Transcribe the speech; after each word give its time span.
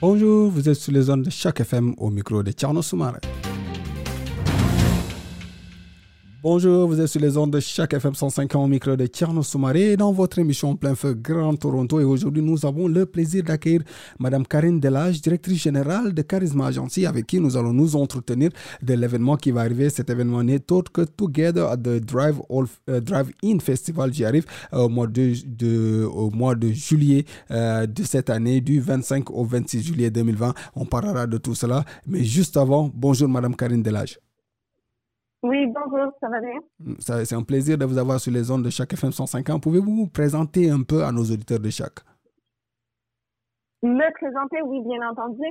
Bonjour, 0.00 0.48
vous 0.48 0.68
êtes 0.68 0.76
sur 0.76 0.92
les 0.92 1.02
zones 1.02 1.24
de 1.24 1.30
chaque 1.30 1.58
FM 1.58 1.94
au 1.98 2.08
micro 2.08 2.44
de 2.44 2.52
Tcherno 2.52 2.82
Soumare. 2.82 3.18
Bonjour, 6.40 6.86
vous 6.86 7.00
êtes 7.00 7.08
sur 7.08 7.20
les 7.20 7.36
ondes 7.36 7.50
de 7.50 7.58
chaque 7.58 7.94
FM 7.94 8.14
105 8.14 8.54
au 8.54 8.68
micro 8.68 8.94
de 8.94 9.06
Tierno 9.06 9.42
Soumaré 9.42 9.96
dans 9.96 10.12
votre 10.12 10.38
émission 10.38 10.76
Plein 10.76 10.94
Feu 10.94 11.14
Grand 11.14 11.56
Toronto. 11.56 11.98
Et 11.98 12.04
aujourd'hui, 12.04 12.42
nous 12.42 12.64
avons 12.64 12.86
le 12.86 13.06
plaisir 13.06 13.42
d'accueillir 13.42 13.82
Madame 14.20 14.46
Karine 14.46 14.78
Delage, 14.78 15.20
directrice 15.20 15.60
générale 15.60 16.14
de 16.14 16.22
Charisma 16.22 16.68
Agency, 16.68 17.06
avec 17.06 17.26
qui 17.26 17.40
nous 17.40 17.56
allons 17.56 17.72
nous 17.72 17.96
entretenir 17.96 18.50
de 18.80 18.94
l'événement 18.94 19.36
qui 19.36 19.50
va 19.50 19.62
arriver. 19.62 19.90
Cet 19.90 20.10
événement 20.10 20.44
n'est 20.44 20.70
autre 20.70 20.92
que 20.92 21.00
Together 21.00 21.66
at 21.66 21.78
the 21.78 21.98
Drive, 21.98 22.40
euh, 22.88 23.00
Drive 23.00 23.32
In 23.42 23.58
Festival. 23.58 24.14
J'y 24.14 24.24
arrive 24.24 24.46
euh, 24.72 24.84
au, 24.84 24.88
mois 24.88 25.08
de, 25.08 26.04
au 26.04 26.30
mois 26.30 26.54
de 26.54 26.68
juillet 26.68 27.24
euh, 27.50 27.84
de 27.84 28.04
cette 28.04 28.30
année, 28.30 28.60
du 28.60 28.78
25 28.78 29.28
au 29.32 29.44
26 29.44 29.82
juillet 29.82 30.10
2020. 30.12 30.54
On 30.76 30.84
parlera 30.84 31.26
de 31.26 31.36
tout 31.36 31.56
cela. 31.56 31.84
Mais 32.06 32.22
juste 32.22 32.56
avant, 32.56 32.92
bonjour 32.94 33.28
Madame 33.28 33.56
Karine 33.56 33.82
Delage. 33.82 34.20
Oui, 35.42 35.66
bonjour, 35.68 36.12
ça 36.20 36.28
va 36.28 36.40
bien? 36.40 36.58
C'est 36.98 37.34
un 37.34 37.44
plaisir 37.44 37.78
de 37.78 37.84
vous 37.84 37.98
avoir 37.98 38.18
sur 38.18 38.32
les 38.32 38.50
ondes 38.50 38.64
de 38.64 38.70
chaque 38.70 38.92
FM 38.92 39.12
150. 39.12 39.62
Pouvez-vous 39.62 39.94
vous 39.94 40.08
présenter 40.08 40.68
un 40.68 40.82
peu 40.82 41.04
à 41.04 41.12
nos 41.12 41.22
auditeurs 41.22 41.60
de 41.60 41.70
chaque? 41.70 42.00
Me 43.82 44.12
présenter, 44.14 44.60
oui, 44.62 44.80
bien 44.84 45.08
entendu. 45.08 45.44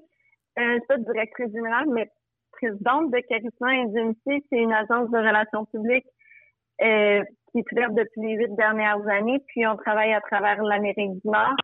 Euh, 0.59 0.73
je 0.73 0.73
suis 0.73 0.87
pas 0.87 0.97
directrice 0.97 1.51
générale, 1.53 1.85
mais 1.93 2.09
présidente 2.51 3.11
de 3.11 3.19
Charisma 3.29 3.69
Agency. 3.69 4.45
C'est 4.49 4.59
une 4.59 4.73
agence 4.73 5.09
de 5.09 5.17
relations 5.17 5.65
publiques 5.65 6.07
euh, 6.81 7.23
qui 7.51 7.63
ouverte 7.71 7.93
depuis 7.93 8.21
les 8.21 8.35
huit 8.35 8.55
dernières 8.55 9.07
années. 9.07 9.39
Puis 9.47 9.65
on 9.65 9.77
travaille 9.77 10.13
à 10.13 10.19
travers 10.19 10.61
l'Amérique 10.63 11.13
du 11.13 11.29
Nord 11.29 11.55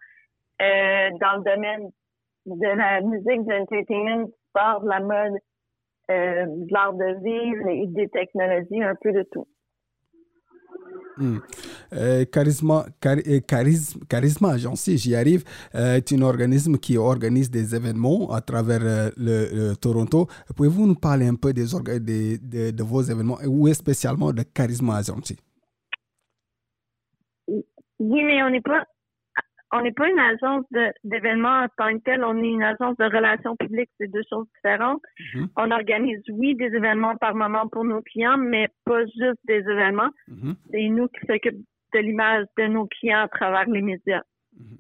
euh, 0.62 1.10
dans 1.20 1.38
le 1.38 1.44
domaine 1.44 1.90
de 2.46 2.68
la 2.68 3.02
musique, 3.02 3.46
de 3.46 3.54
l'entertainment, 3.54 4.24
du 4.24 4.32
sport, 4.50 4.82
de 4.82 4.90
la 4.90 5.00
mode, 5.02 5.34
euh, 6.12 6.46
de 6.48 6.74
l'art 6.74 6.94
de 6.94 7.24
vivre 7.24 7.68
et 7.70 7.88
des 7.88 8.10
technologies, 8.10 8.84
un 8.84 8.96
peu 9.02 9.12
de 9.12 9.26
tout. 9.32 9.48
Euh, 11.94 12.26
charisma, 12.26 12.86
euh, 13.06 13.40
charisme, 13.48 14.02
charisme 14.10 14.46
Agency, 14.46 14.98
j'y 14.98 15.16
arrive, 15.16 15.44
est 15.74 16.12
un 16.12 16.22
organisme 16.24 16.78
qui 16.78 16.98
organise 16.98 17.52
des 17.52 17.76
événements 17.76 18.32
à 18.32 18.42
travers 18.42 19.12
le, 19.16 19.76
Toronto. 19.76 20.28
Pouvez-vous 20.56 20.88
nous 20.88 20.96
parler 20.96 21.28
un 21.28 21.36
peu 21.36 21.54
des, 21.54 21.66
des 22.00 22.38
de, 22.40 22.72
de, 22.72 22.84
vos 22.84 23.02
événements 23.02 23.38
ou 23.48 23.72
spécialement 23.74 24.34
de 24.34 24.42
Charisma 24.42 24.98
Agency? 24.98 25.38
Oui, 27.48 28.24
mais 28.24 28.44
on 28.44 28.50
n'est 28.50 28.62
pas 28.62 28.84
on 29.74 29.82
n'est 29.82 29.92
pas 29.92 30.08
une 30.08 30.20
agence 30.20 30.66
d'événements 31.04 31.64
en 31.64 31.68
tant 31.78 31.98
que 31.98 32.04
tel, 32.04 32.24
on 32.24 32.38
est 32.44 32.48
une 32.48 32.64
agence 32.64 32.96
de 32.98 33.06
relations 33.06 33.56
publiques, 33.56 33.90
c'est 34.00 34.08
deux 34.08 34.22
choses 34.30 34.46
différentes. 34.56 35.02
Mm-hmm. 35.20 35.48
On 35.58 35.72
organise, 35.72 36.22
oui, 36.32 36.56
des 36.56 36.66
événements 36.66 37.18
par 37.18 37.34
moment 37.34 37.68
pour 37.68 37.84
nos 37.84 38.02
clients, 38.02 38.38
mais 38.38 38.68
pas 38.86 39.04
juste 39.06 39.40
des 39.46 39.60
événements. 39.60 40.12
Mm-hmm. 40.30 40.56
C'est 40.72 40.88
nous 40.90 41.08
qui 41.08 41.26
s'occupons 41.28 41.64
de 41.94 42.00
l'image 42.00 42.46
de 42.58 42.68
nos 42.68 42.86
clients 42.86 43.24
à 43.24 43.28
travers 43.28 43.68
les 43.68 43.82
médias. 43.82 44.22
Mm-hmm. 44.56 44.78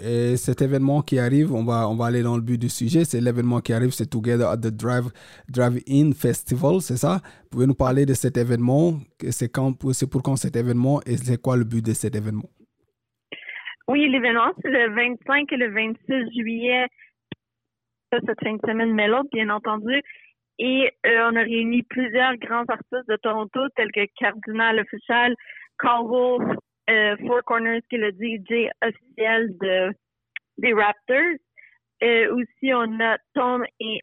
Et 0.00 0.36
cet 0.36 0.62
événement 0.62 1.02
qui 1.02 1.18
arrive, 1.18 1.52
on 1.52 1.64
va, 1.64 1.88
on 1.88 1.96
va 1.96 2.06
aller 2.06 2.22
dans 2.22 2.36
le 2.36 2.42
but 2.42 2.58
du 2.58 2.68
sujet, 2.68 3.04
c'est 3.04 3.20
l'événement 3.20 3.60
qui 3.60 3.72
arrive, 3.72 3.90
c'est 3.90 4.06
Together 4.06 4.48
at 4.48 4.58
the 4.58 4.68
Drive, 4.68 5.10
Drive-In 5.48 6.12
Festival, 6.12 6.80
c'est 6.82 6.98
ça? 6.98 7.20
Pouvez 7.50 7.66
nous 7.66 7.74
parler 7.74 8.06
de 8.06 8.14
cet 8.14 8.36
événement? 8.36 9.00
C'est 9.30 9.50
pour 9.50 10.22
quand 10.22 10.36
cet 10.36 10.56
événement 10.56 11.00
et 11.04 11.16
c'est 11.16 11.40
quoi 11.40 11.56
le 11.56 11.64
but 11.64 11.84
de 11.84 11.94
cet 11.94 12.14
événement? 12.14 12.48
Oui, 13.88 14.08
l'événement, 14.08 14.52
c'est 14.62 14.70
le 14.70 14.94
25 14.94 15.52
et 15.52 15.56
le 15.56 15.72
26 15.72 16.32
juillet, 16.38 16.86
cette 18.12 18.40
fin 18.42 18.54
de 18.54 18.60
semaine, 18.66 18.92
mais 18.94 19.08
l'autre, 19.08 19.28
bien 19.32 19.50
entendu. 19.50 20.00
Et 20.58 20.90
euh, 21.06 21.30
on 21.30 21.36
a 21.36 21.42
réuni 21.42 21.82
plusieurs 21.82 22.36
grands 22.36 22.64
artistes 22.68 23.08
de 23.08 23.16
Toronto, 23.16 23.68
tels 23.74 23.90
que 23.90 24.06
Cardinal 24.18 24.80
Official, 24.80 25.34
Carl 25.78 26.06
Wolf, 26.06 26.56
euh, 26.90 27.16
Four 27.26 27.42
Corners, 27.44 27.82
qui 27.88 27.96
est 27.96 27.98
le 27.98 28.12
DJ 28.12 28.70
officiel 28.84 29.56
de, 29.58 29.92
des 30.58 30.72
Raptors. 30.72 31.38
Euh, 32.02 32.34
aussi, 32.34 32.72
on 32.74 33.00
a 33.00 33.16
Tom 33.34 33.64
et 33.80 34.00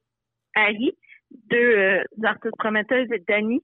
Harry, 0.55 0.97
deux 1.31 2.01
artistes 2.23 2.57
prometteuses, 2.57 3.11
et 3.11 3.23
Danny, 3.27 3.61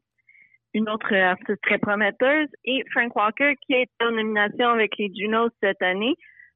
une 0.75 0.89
autre 0.89 1.15
artiste 1.15 1.61
très 1.61 1.77
prometteuse, 1.77 2.49
et 2.65 2.83
Frank 2.91 3.15
Walker, 3.15 3.55
qui 3.65 3.73
est 3.73 3.89
en 4.01 4.11
nomination 4.11 4.67
avec 4.67 4.97
les 4.97 5.09
Junos 5.15 5.49
cette 5.63 5.81
année. 5.81 6.15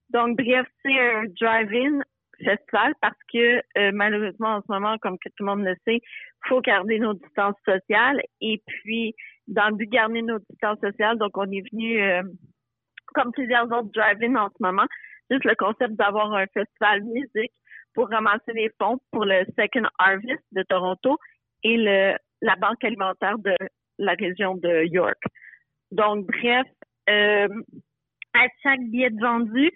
Donc, 0.10 0.36
bref, 0.36 0.68
c'est 0.84 1.00
un 1.00 1.24
drive-in 1.40 2.02
festival 2.44 2.94
parce 3.02 3.18
que 3.32 3.62
euh, 3.78 3.92
malheureusement, 3.94 4.56
en 4.56 4.62
ce 4.62 4.66
moment, 4.70 4.98
comme 4.98 5.18
tout 5.18 5.32
le 5.40 5.46
monde 5.46 5.64
le 5.64 5.76
sait, 5.88 6.02
faut 6.50 6.60
garder 6.60 7.00
nos 7.00 7.14
distances 7.14 7.56
sociales. 7.66 8.22
Et 8.42 8.62
puis, 8.66 9.16
dans 9.48 9.70
le 9.70 9.76
but 9.76 9.86
de 9.86 9.92
garder 9.92 10.22
nos 10.22 10.40
distances 10.50 10.80
sociales, 10.82 11.18
donc 11.18 11.38
on 11.38 11.50
est 11.52 11.64
venu, 11.72 12.02
euh, 12.02 12.24
comme 13.14 13.32
plusieurs 13.32 13.66
autres 13.72 13.92
drive-in 13.94 14.36
en 14.36 14.50
ce 14.50 14.62
moment, 14.62 14.86
juste 15.32 15.46
le 15.46 15.56
concept 15.56 15.94
d'avoir 15.94 16.34
un 16.34 16.46
festival 16.48 17.04
musique 17.04 17.54
pour 17.94 18.10
ramasser 18.10 18.52
les 18.54 18.70
fonds 18.82 19.00
pour 19.12 19.24
le 19.24 19.46
Second 19.58 19.88
Harvest 19.98 20.44
de 20.52 20.64
Toronto 20.64 21.18
et 21.64 21.78
le, 21.78 22.18
la 22.42 22.56
banque 22.58 22.84
alimentaire 22.84 23.38
de 23.40 23.56
la 24.00 24.14
région 24.14 24.56
de 24.56 24.86
York. 24.86 25.22
Donc, 25.92 26.26
bref, 26.26 26.68
euh, 27.10 27.48
à 28.34 28.48
chaque 28.64 28.82
billet 28.82 29.10
vendu, 29.20 29.72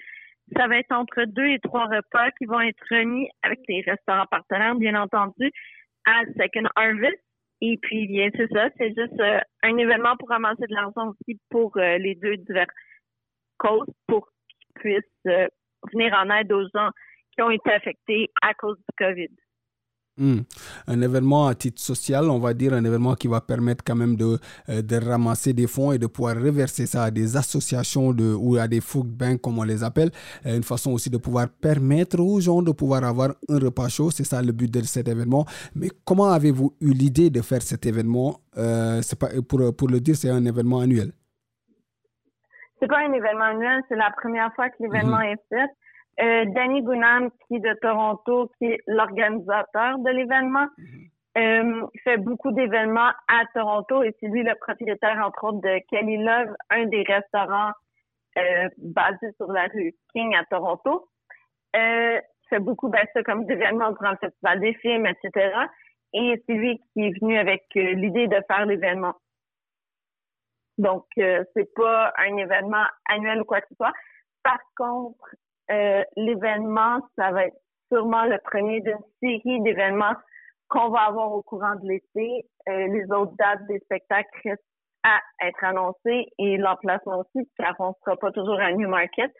ça 0.55 0.67
va 0.67 0.77
être 0.77 0.91
entre 0.91 1.25
deux 1.25 1.45
et 1.45 1.59
trois 1.59 1.85
repas 1.85 2.31
qui 2.31 2.45
vont 2.45 2.61
être 2.61 2.83
remis 2.89 3.27
avec 3.41 3.59
les 3.67 3.81
restaurants 3.81 4.25
partenaires, 4.27 4.75
bien 4.75 4.99
entendu, 4.99 5.51
à 6.05 6.23
Second 6.37 6.67
Harvest. 6.75 7.19
Et 7.61 7.77
puis, 7.81 8.07
bien, 8.07 8.29
c'est 8.35 8.51
ça, 8.51 8.69
c'est 8.77 8.89
juste 8.89 9.19
euh, 9.19 9.39
un 9.63 9.77
événement 9.77 10.17
pour 10.17 10.29
ramasser 10.29 10.67
de 10.67 10.73
l'argent 10.73 11.09
aussi 11.09 11.39
pour 11.49 11.75
euh, 11.77 11.97
les 11.97 12.15
deux 12.15 12.37
divers 12.37 12.67
causes 13.57 13.87
pour 14.07 14.27
qu'ils 14.49 14.81
puissent 14.81 15.49
venir 15.91 16.13
en 16.13 16.29
aide 16.29 16.51
aux 16.51 16.67
gens 16.73 16.89
qui 17.33 17.41
ont 17.41 17.51
été 17.51 17.71
affectés 17.71 18.29
à 18.41 18.53
cause 18.53 18.77
du 18.77 18.95
COVID. 18.97 19.29
Hmm. 20.15 20.41
Un 20.87 21.01
événement 21.01 21.47
à 21.47 21.55
titre 21.55 21.81
social, 21.81 22.29
on 22.29 22.37
va 22.37 22.53
dire 22.53 22.73
un 22.73 22.85
événement 22.85 23.15
qui 23.15 23.27
va 23.27 23.41
permettre 23.41 23.83
quand 23.83 23.95
même 23.95 24.15
de, 24.15 24.37
euh, 24.69 24.83
de 24.83 24.95
ramasser 24.97 25.53
des 25.53 25.65
fonds 25.65 25.91
et 25.91 25.97
de 25.97 26.05
pouvoir 26.05 26.35
reverser 26.35 26.85
ça 26.85 27.05
à 27.05 27.11
des 27.11 27.35
associations 27.35 28.13
de, 28.13 28.31
ou 28.31 28.57
à 28.57 28.67
des 28.67 28.79
food 28.79 29.07
banks 29.07 29.41
comme 29.41 29.57
on 29.57 29.63
les 29.63 29.83
appelle. 29.83 30.11
Euh, 30.45 30.55
une 30.55 30.61
façon 30.61 30.91
aussi 30.91 31.09
de 31.09 31.17
pouvoir 31.17 31.47
permettre 31.49 32.19
aux 32.19 32.39
gens 32.39 32.61
de 32.61 32.71
pouvoir 32.71 33.03
avoir 33.03 33.29
un 33.49 33.57
repas 33.57 33.89
chaud, 33.89 34.11
c'est 34.11 34.23
ça 34.23 34.39
le 34.43 34.51
but 34.51 34.71
de 34.71 34.81
cet 34.81 35.07
événement. 35.07 35.45
Mais 35.73 35.89
comment 36.05 36.29
avez-vous 36.29 36.75
eu 36.79 36.91
l'idée 36.91 37.31
de 37.31 37.41
faire 37.41 37.63
cet 37.63 37.87
événement 37.87 38.39
euh, 38.57 39.01
pas, 39.19 39.29
pour, 39.49 39.75
pour 39.75 39.87
le 39.87 39.99
dire, 39.99 40.15
c'est 40.15 40.29
un 40.29 40.45
événement 40.45 40.81
annuel? 40.81 41.11
C'est 42.79 42.87
pas 42.87 42.99
un 42.99 43.13
événement 43.13 43.45
annuel, 43.45 43.81
c'est 43.89 43.95
la 43.95 44.11
première 44.11 44.53
fois 44.53 44.69
que 44.69 44.75
l'événement 44.79 45.17
mhm. 45.17 45.23
est 45.23 45.41
fait. 45.49 45.69
Euh, 46.21 46.45
Danny 46.45 46.81
Gunam, 46.83 47.31
qui 47.47 47.55
est 47.55 47.59
de 47.59 47.73
Toronto, 47.81 48.51
qui 48.57 48.65
est 48.65 48.79
l'organisateur 48.87 49.97
de 49.99 50.09
l'événement, 50.11 50.67
mhm. 50.77 51.07
euh, 51.37 51.87
fait 52.03 52.17
beaucoup 52.17 52.51
d'événements 52.51 53.11
à 53.27 53.45
Toronto 53.53 54.03
et 54.03 54.15
c'est 54.19 54.27
lui 54.27 54.43
le 54.43 54.53
propriétaire, 54.55 55.19
entre 55.25 55.43
autres, 55.45 55.61
de 55.61 55.79
Kelly 55.89 56.17
Love, 56.17 56.55
un 56.69 56.85
des 56.85 57.03
restaurants 57.03 57.71
euh, 58.37 58.69
basés 58.77 59.31
sur 59.37 59.51
la 59.51 59.63
rue 59.73 59.93
King 60.13 60.35
à 60.35 60.45
Toronto. 60.45 61.09
Euh, 61.75 62.19
fait 62.49 62.59
beaucoup 62.59 62.89
ben, 62.89 63.05
ça, 63.13 63.23
comme 63.23 63.45
d'événements 63.45 63.91
durant 63.91 64.11
le 64.11 64.17
festival 64.17 64.59
des 64.59 64.73
films, 64.75 65.07
etc. 65.07 65.55
Et 66.13 66.43
c'est 66.45 66.53
lui 66.53 66.79
qui 66.93 67.07
est 67.07 67.19
venu 67.19 67.37
avec 67.37 67.63
euh, 67.75 67.93
l'idée 67.93 68.27
de 68.27 68.37
faire 68.47 68.65
l'événement. 68.65 69.15
Donc, 70.77 71.05
euh, 71.17 71.43
c'est 71.55 71.73
pas 71.73 72.13
un 72.17 72.37
événement 72.37 72.85
annuel 73.09 73.41
ou 73.41 73.45
quoi 73.45 73.61
que 73.61 73.67
ce 73.69 73.75
soit. 73.75 73.93
Par 74.43 74.59
contre, 74.75 75.35
euh, 75.71 76.03
l'événement, 76.15 76.99
ça 77.17 77.31
va 77.31 77.45
être 77.45 77.57
sûrement 77.91 78.25
le 78.25 78.37
premier 78.39 78.81
d'une 78.81 78.99
série 79.21 79.61
d'événements 79.61 80.13
qu'on 80.67 80.89
va 80.89 81.01
avoir 81.01 81.31
au 81.31 81.43
courant 81.43 81.75
de 81.75 81.87
l'été. 81.87 82.45
Euh, 82.67 82.87
les 82.87 83.05
autres 83.11 83.33
dates 83.37 83.65
des 83.67 83.79
spectacles 83.79 84.29
restent 84.43 84.63
à 85.03 85.19
être 85.45 85.63
annoncées 85.63 86.27
et 86.39 86.57
l'emplacement 86.57 87.19
aussi, 87.19 87.47
car 87.57 87.75
on 87.79 87.89
ne 87.89 87.93
sera 88.05 88.15
pas 88.17 88.31
toujours 88.31 88.59
à 88.59 88.71
Newmarket. 88.71 89.31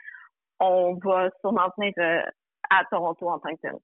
On 0.60 0.98
va 1.04 1.30
sûrement 1.42 1.70
venir 1.78 1.94
euh, 1.98 2.22
à 2.70 2.84
Toronto 2.86 3.30
en 3.30 3.40
tant 3.40 3.50
que 3.50 3.62
tel. 3.62 3.76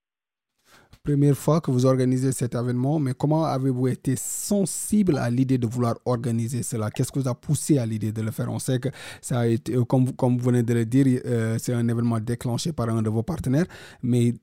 Première 1.04 1.36
fois 1.36 1.62
que 1.62 1.72
vous 1.72 1.86
organisez 1.86 2.32
cet 2.34 2.56
événement, 2.56 3.00
mais 3.00 3.14
comment 3.18 3.46
avez-vous 3.46 3.88
été 3.88 4.16
sensible 4.18 5.18
à 5.18 5.30
l'idée 5.30 5.58
de 5.58 5.66
vouloir 5.66 5.96
organiser 6.06 6.62
cela? 6.62 6.92
Qu'est-ce 6.92 7.12
que 7.12 7.20
vous 7.20 7.30
a 7.30 7.36
poussé 7.36 7.78
à 7.78 7.86
l'idée 7.86 8.12
de 8.12 8.22
le 8.22 8.32
faire? 8.32 8.52
On 8.52 8.60
sait 8.60 8.80
que 8.80 8.90
ça 9.22 9.40
a 9.40 9.48
été, 9.48 9.76
euh, 9.76 9.86
comme, 9.86 10.06
vous 10.06 10.44
venez 10.44 10.62
de 10.62 10.74
le 10.74 10.86
dire, 10.86 11.22
euh, 11.26 11.58
c'est 11.58 11.74
un 11.74 11.88
événement 11.88 12.20
déclenché 12.20 12.74
par 12.74 12.90
un 12.90 13.02
de 13.02 13.10
vos 13.10 13.24
partenaires, 13.24 13.66
mais 14.04 14.34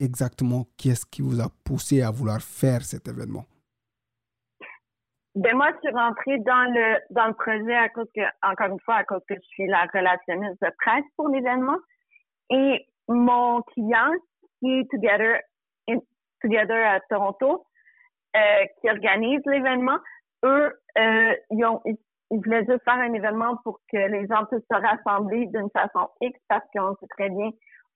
exactement 0.00 0.66
qu'est-ce 0.76 1.06
qui 1.06 1.22
vous 1.22 1.40
a 1.40 1.48
poussé 1.64 2.02
à 2.02 2.10
vouloir 2.10 2.42
faire 2.42 2.82
cet 2.82 3.08
événement? 3.08 3.46
Ben 5.34 5.56
moi, 5.56 5.68
je 5.72 5.88
suis 5.88 5.96
rentrée 5.96 6.38
dans 6.40 6.70
le 6.74 6.98
dans 7.08 7.26
le 7.26 7.32
projet 7.32 7.74
à 7.74 7.88
cause 7.88 8.08
que, 8.14 8.20
encore 8.42 8.66
une 8.66 8.80
fois, 8.80 8.96
à 8.96 9.04
cause 9.04 9.22
que 9.26 9.34
je 9.34 9.46
suis 9.48 9.66
la 9.66 9.86
relationniste 9.94 10.60
de 10.60 10.68
presse 10.78 11.04
pour 11.16 11.28
l'événement. 11.28 11.78
Et 12.50 12.86
mon 13.08 13.62
client, 13.62 14.12
qui 14.60 14.80
est 14.80 14.90
Together, 14.90 15.40
Together 16.42 16.86
à 16.86 17.00
Toronto, 17.08 17.64
euh, 18.36 18.40
qui 18.80 18.90
organise 18.90 19.40
l'événement, 19.46 19.98
eux, 20.44 20.72
euh, 20.98 21.34
ils, 21.50 21.64
ont, 21.64 21.80
ils, 21.84 21.98
voulaient 22.30 22.64
juste 22.64 22.84
faire 22.84 22.94
un 22.94 23.12
événement 23.12 23.56
pour 23.64 23.78
que 23.90 23.96
les 23.96 24.26
gens 24.26 24.44
puissent 24.46 24.66
se 24.70 24.76
rassembler 24.76 25.46
d'une 25.46 25.70
façon 25.70 26.08
X 26.20 26.38
parce 26.48 26.64
qu'on 26.74 26.94
sait 26.96 27.06
très 27.10 27.30
bien, 27.30 27.50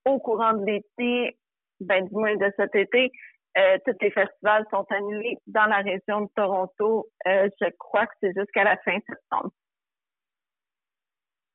au 0.05 0.19
courant 0.21 0.53
de 0.53 0.65
l'été, 0.65 1.37
ben 1.81 2.07
du 2.07 2.15
moins 2.15 2.37
de 2.37 2.53
cet 2.57 2.75
été, 2.75 3.11
euh, 3.59 3.79
tous 3.85 3.97
les 4.01 4.11
festivals 4.11 4.67
sont 4.71 4.85
annulés 4.91 5.39
dans 5.47 5.67
la 5.67 5.79
région 5.79 6.23
de 6.23 6.29
Toronto. 6.37 7.07
Je 7.25 7.71
crois 7.79 8.07
que 8.07 8.13
c'est 8.21 8.33
jusqu'à 8.37 8.65
la 8.65 8.77
fin 8.79 8.99
septembre. 9.09 9.51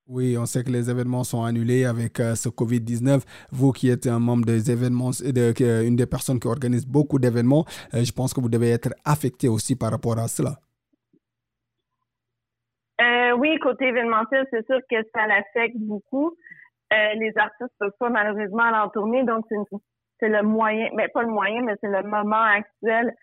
Oui, 0.07 0.37
on 0.37 0.45
sait 0.45 0.63
que 0.63 0.69
les 0.71 0.89
événements 0.89 1.23
sont 1.23 1.43
annulés 1.43 1.85
avec 1.85 2.19
euh, 2.19 2.35
ce 2.35 2.49
COVID-19. 2.49 3.21
Vous 3.51 3.71
qui 3.71 3.89
êtes 3.89 4.07
un 4.07 4.19
membre 4.19 4.45
des 4.45 4.69
événements, 4.71 5.11
de, 5.11 5.87
une 5.87 5.95
des 5.95 6.05
personnes 6.05 6.39
qui 6.39 6.47
organise 6.47 6.85
beaucoup 6.85 7.19
d'événements, 7.19 7.65
je 7.93 8.11
pense 8.11 8.33
que 8.33 8.41
vous 8.41 8.49
devez 8.49 8.71
être 8.71 8.89
affecté 9.05 9.47
aussi 9.47 9.75
par 9.75 9.91
rapport 9.91 10.17
à 10.17 10.27
cela. 10.27 10.57
oui, 13.37 13.57
côté 13.59 13.85
événementiel, 13.85 14.45
c'est 14.51 14.65
sûr 14.65 14.79
que 14.89 14.97
ça 15.15 15.25
l'affecte 15.27 15.77
beaucoup. 15.77 16.35
les 16.91 17.31
artistes 17.37 17.61
ne 17.79 17.85
peuvent 17.85 17.97
pas 17.97 18.09
malheureusement 18.09 18.63
aller 18.63 18.77
en 18.77 18.89
tournée, 18.89 19.23
donc 19.23 19.45
c'est 20.19 20.29
le 20.29 20.43
moyen, 20.43 20.89
mais 20.95 21.07
pas 21.07 21.23
le 21.23 21.29
moyen, 21.29 21.61
mais 21.63 21.75
c'est 21.81 21.89
le 21.89 22.03
moment 22.03 22.43
actuel 22.43 23.15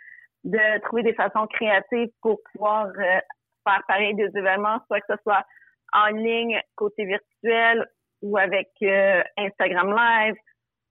de 0.44 0.80
trouver 0.80 1.02
des 1.02 1.14
façons 1.14 1.46
créatives 1.46 2.10
pour 2.22 2.38
pouvoir 2.52 2.86
euh, 2.86 3.20
faire 3.64 3.82
pareil 3.86 4.14
des 4.14 4.30
événements, 4.34 4.78
soit 4.86 5.00
que 5.00 5.14
ce 5.14 5.22
soit 5.22 5.44
en 5.92 6.08
ligne, 6.08 6.60
côté 6.74 7.04
virtuel, 7.04 7.86
ou 8.22 8.36
avec 8.36 8.68
euh, 8.82 9.22
Instagram 9.36 9.94
Live, 9.94 10.36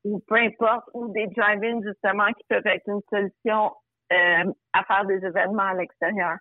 ou 0.04 0.22
peu 0.28 0.36
importe, 0.36 0.86
ou 0.94 1.12
des 1.12 1.28
drive-ins 1.28 1.82
justement 1.84 2.28
qui 2.28 2.44
peuvent 2.48 2.66
être 2.66 2.88
une 2.88 3.02
solution 3.10 3.74
euh, 4.14 4.52
à 4.74 4.84
faire 4.86 5.06
des 5.06 5.26
événements 5.26 5.64
à 5.64 5.74
l'extérieur. 5.74 6.38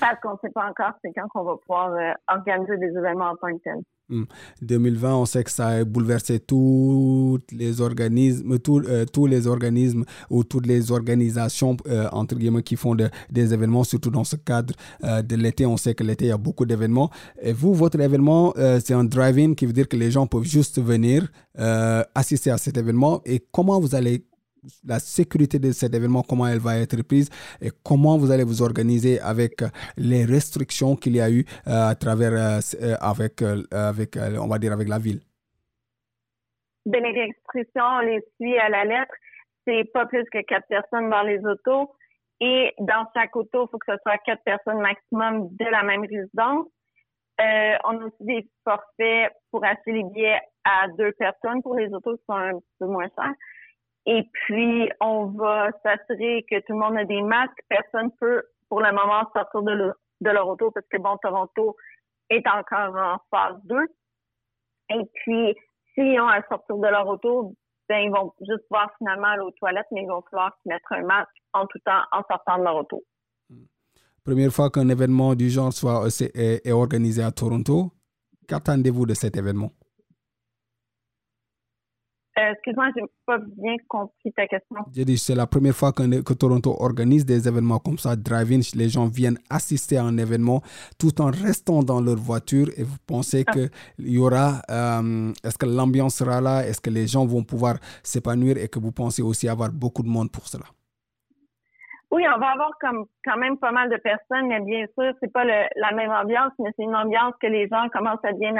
Parce 0.00 0.20
qu'on 0.20 0.32
ne 0.32 0.38
sait 0.42 0.50
pas 0.50 0.68
encore 0.68 0.92
c'est 1.02 1.12
quand 1.12 1.28
qu'on 1.28 1.44
va 1.44 1.56
pouvoir 1.56 2.16
organiser 2.28 2.76
des 2.78 2.88
événements 2.96 3.30
en 3.30 3.36
tant 3.36 3.52
que 3.56 3.62
tel. 3.62 3.82
2020, 4.62 5.10
hmm. 5.10 5.14
on 5.14 5.24
sait 5.26 5.44
que 5.44 5.50
ça 5.50 5.68
a 5.68 5.84
bouleversé 5.84 6.40
tous 6.40 7.38
les 7.50 7.80
organismes, 7.80 8.52
euh, 8.68 9.04
tous 9.06 9.26
les 9.26 9.46
organismes 9.46 10.04
ou 10.30 10.44
toutes 10.44 10.66
les 10.66 10.90
organisations, 10.92 11.76
euh, 11.88 12.08
entre 12.12 12.36
guillemets, 12.36 12.62
qui 12.62 12.76
font 12.76 12.96
des 13.30 13.54
événements, 13.54 13.84
surtout 13.84 14.10
dans 14.10 14.24
ce 14.24 14.36
cadre 14.36 14.74
euh, 15.04 15.22
de 15.22 15.36
l'été. 15.36 15.66
On 15.66 15.76
sait 15.76 15.94
que 15.94 16.04
l'été, 16.04 16.26
il 16.26 16.28
y 16.28 16.32
a 16.32 16.38
beaucoup 16.38 16.66
d'événements. 16.66 17.10
Et 17.40 17.52
vous, 17.52 17.74
votre 17.74 17.98
événement, 18.00 18.52
c'est 18.80 18.94
un 18.94 19.04
drive-in 19.04 19.54
qui 19.54 19.66
veut 19.66 19.72
dire 19.72 19.88
que 19.88 19.96
les 19.96 20.10
gens 20.10 20.26
peuvent 20.26 20.44
juste 20.44 20.80
venir 20.80 21.28
assister 22.14 22.50
à 22.50 22.58
cet 22.58 22.76
événement. 22.76 23.20
Et 23.24 23.40
comment 23.52 23.80
vous 23.80 23.94
allez 23.94 24.24
la 24.84 24.98
sécurité 24.98 25.58
de 25.58 25.72
cet 25.72 25.94
événement, 25.94 26.22
comment 26.22 26.46
elle 26.46 26.58
va 26.60 26.78
être 26.78 27.02
prise 27.02 27.30
et 27.60 27.70
comment 27.84 28.16
vous 28.16 28.30
allez 28.30 28.44
vous 28.44 28.62
organiser 28.62 29.20
avec 29.20 29.62
les 29.96 30.24
restrictions 30.24 30.96
qu'il 30.96 31.16
y 31.16 31.20
a 31.20 31.30
eu 31.30 31.44
euh, 31.66 31.90
à 31.90 31.94
travers, 31.94 32.32
euh, 32.32 32.60
euh, 32.80 32.96
avec, 33.00 33.42
avec, 33.42 34.16
on 34.40 34.48
va 34.48 34.58
dire, 34.58 34.72
avec 34.72 34.88
la 34.88 34.98
ville? 34.98 35.20
Ben, 36.86 37.02
les 37.02 37.26
restrictions, 37.26 37.84
on 37.84 38.00
les 38.00 38.20
suit 38.36 38.58
à 38.58 38.68
la 38.68 38.84
lettre. 38.84 39.14
C'est 39.66 39.84
pas 39.92 40.06
plus 40.06 40.24
que 40.32 40.42
quatre 40.42 40.66
personnes 40.68 41.10
dans 41.10 41.22
les 41.22 41.38
autos. 41.44 41.94
Et 42.40 42.74
dans 42.80 43.06
chaque 43.14 43.36
auto, 43.36 43.66
il 43.66 43.70
faut 43.70 43.78
que 43.78 43.92
ce 43.92 43.98
soit 44.02 44.18
quatre 44.18 44.42
personnes 44.42 44.80
maximum 44.80 45.48
de 45.50 45.64
la 45.64 45.84
même 45.84 46.02
résidence. 46.02 46.66
on 47.38 48.00
a 48.00 48.04
aussi 48.06 48.24
des 48.24 48.48
forfaits 48.64 49.32
pour 49.52 49.64
acheter 49.64 49.92
les 49.92 50.02
billets 50.02 50.40
à 50.64 50.88
deux 50.98 51.12
personnes 51.12 51.62
pour 51.62 51.76
les 51.76 51.92
autos 51.92 52.16
qui 52.16 52.24
sont 52.28 52.36
un 52.36 52.58
peu 52.80 52.86
moins 52.86 53.06
chers. 53.16 53.34
Et 54.06 54.28
puis, 54.32 54.90
on 55.00 55.26
va 55.26 55.70
s'assurer 55.82 56.44
que 56.50 56.58
tout 56.60 56.72
le 56.72 56.78
monde 56.78 56.96
a 56.96 57.04
des 57.04 57.22
masques. 57.22 57.62
Personne 57.68 58.10
peut, 58.18 58.42
pour 58.68 58.80
le 58.80 58.90
moment, 58.90 59.30
sortir 59.34 59.62
de, 59.62 59.94
leur 60.30 60.48
auto 60.48 60.70
parce 60.72 60.86
que, 60.88 60.98
bon, 60.98 61.16
Toronto 61.22 61.76
est 62.30 62.46
encore 62.48 62.96
en 62.96 63.18
phase 63.30 63.60
2. 63.64 63.76
Et 64.90 65.04
puis, 65.14 65.54
s'ils 65.94 66.20
ont 66.20 66.28
à 66.28 66.42
sortir 66.48 66.76
de 66.76 66.88
leur 66.88 67.06
auto, 67.06 67.54
ben, 67.88 67.98
ils 67.98 68.10
vont 68.10 68.32
juste 68.40 68.66
pouvoir 68.68 68.90
finalement 68.98 69.28
aller 69.28 69.42
aux 69.42 69.50
toilettes, 69.52 69.86
mais 69.92 70.02
ils 70.02 70.08
vont 70.08 70.22
falloir 70.30 70.56
mettre 70.64 70.92
un 70.92 71.02
masque 71.02 71.30
en 71.52 71.66
tout 71.66 71.78
temps 71.84 72.02
en 72.10 72.22
sortant 72.28 72.58
de 72.58 72.64
leur 72.64 72.76
auto. 72.76 73.02
Première 74.24 74.52
fois 74.52 74.70
qu'un 74.70 74.88
événement 74.88 75.34
du 75.34 75.50
genre 75.50 75.72
soit 75.72 76.06
est, 76.06 76.66
est 76.66 76.72
organisé 76.72 77.22
à 77.22 77.32
Toronto, 77.32 77.92
qu'attendez-vous 78.48 79.06
de 79.06 79.14
cet 79.14 79.36
événement? 79.36 79.72
Euh, 82.38 82.52
excuse-moi, 82.52 82.88
j'ai 82.96 83.02
pas 83.26 83.38
bien 83.38 83.76
compris 83.88 84.32
ta 84.32 84.46
question. 84.46 84.78
J'ai 84.94 85.04
dit, 85.04 85.18
c'est 85.18 85.34
la 85.34 85.46
première 85.46 85.74
fois 85.74 85.92
que, 85.92 86.22
que, 86.22 86.32
Toronto 86.32 86.74
organise 86.78 87.26
des 87.26 87.46
événements 87.46 87.78
comme 87.78 87.98
ça, 87.98 88.16
drive-in. 88.16 88.60
Les 88.74 88.88
gens 88.88 89.06
viennent 89.06 89.38
assister 89.50 89.98
à 89.98 90.04
un 90.04 90.16
événement 90.16 90.62
tout 90.98 91.20
en 91.20 91.26
restant 91.26 91.82
dans 91.82 92.00
leur 92.00 92.16
voiture. 92.16 92.68
Et 92.78 92.84
vous 92.84 92.96
pensez 93.06 93.44
ah. 93.46 93.52
qu'il 93.52 93.70
y 93.98 94.18
aura, 94.18 94.62
euh, 94.70 95.32
est-ce 95.44 95.58
que 95.58 95.66
l'ambiance 95.66 96.14
sera 96.14 96.40
là? 96.40 96.66
Est-ce 96.66 96.80
que 96.80 96.88
les 96.88 97.06
gens 97.06 97.26
vont 97.26 97.44
pouvoir 97.44 97.74
s'épanouir 98.02 98.56
et 98.56 98.68
que 98.68 98.78
vous 98.78 98.92
pensez 98.92 99.20
aussi 99.20 99.46
avoir 99.46 99.70
beaucoup 99.70 100.02
de 100.02 100.08
monde 100.08 100.32
pour 100.32 100.48
cela? 100.48 100.64
Oui, 102.10 102.24
on 102.34 102.38
va 102.38 102.52
avoir 102.52 102.70
comme 102.80 103.04
quand 103.24 103.36
même 103.36 103.58
pas 103.58 103.72
mal 103.72 103.90
de 103.90 103.96
personnes, 103.96 104.48
mais 104.48 104.60
bien 104.60 104.86
sûr, 104.98 105.12
c'est 105.20 105.32
pas 105.32 105.44
la 105.44 105.92
même 105.92 106.10
ambiance, 106.10 106.52
mais 106.58 106.70
c'est 106.76 106.84
une 106.84 106.96
ambiance 106.96 107.34
que 107.40 107.46
les 107.46 107.68
gens 107.68 107.88
commencent 107.90 108.24
à 108.24 108.32
bien 108.32 108.54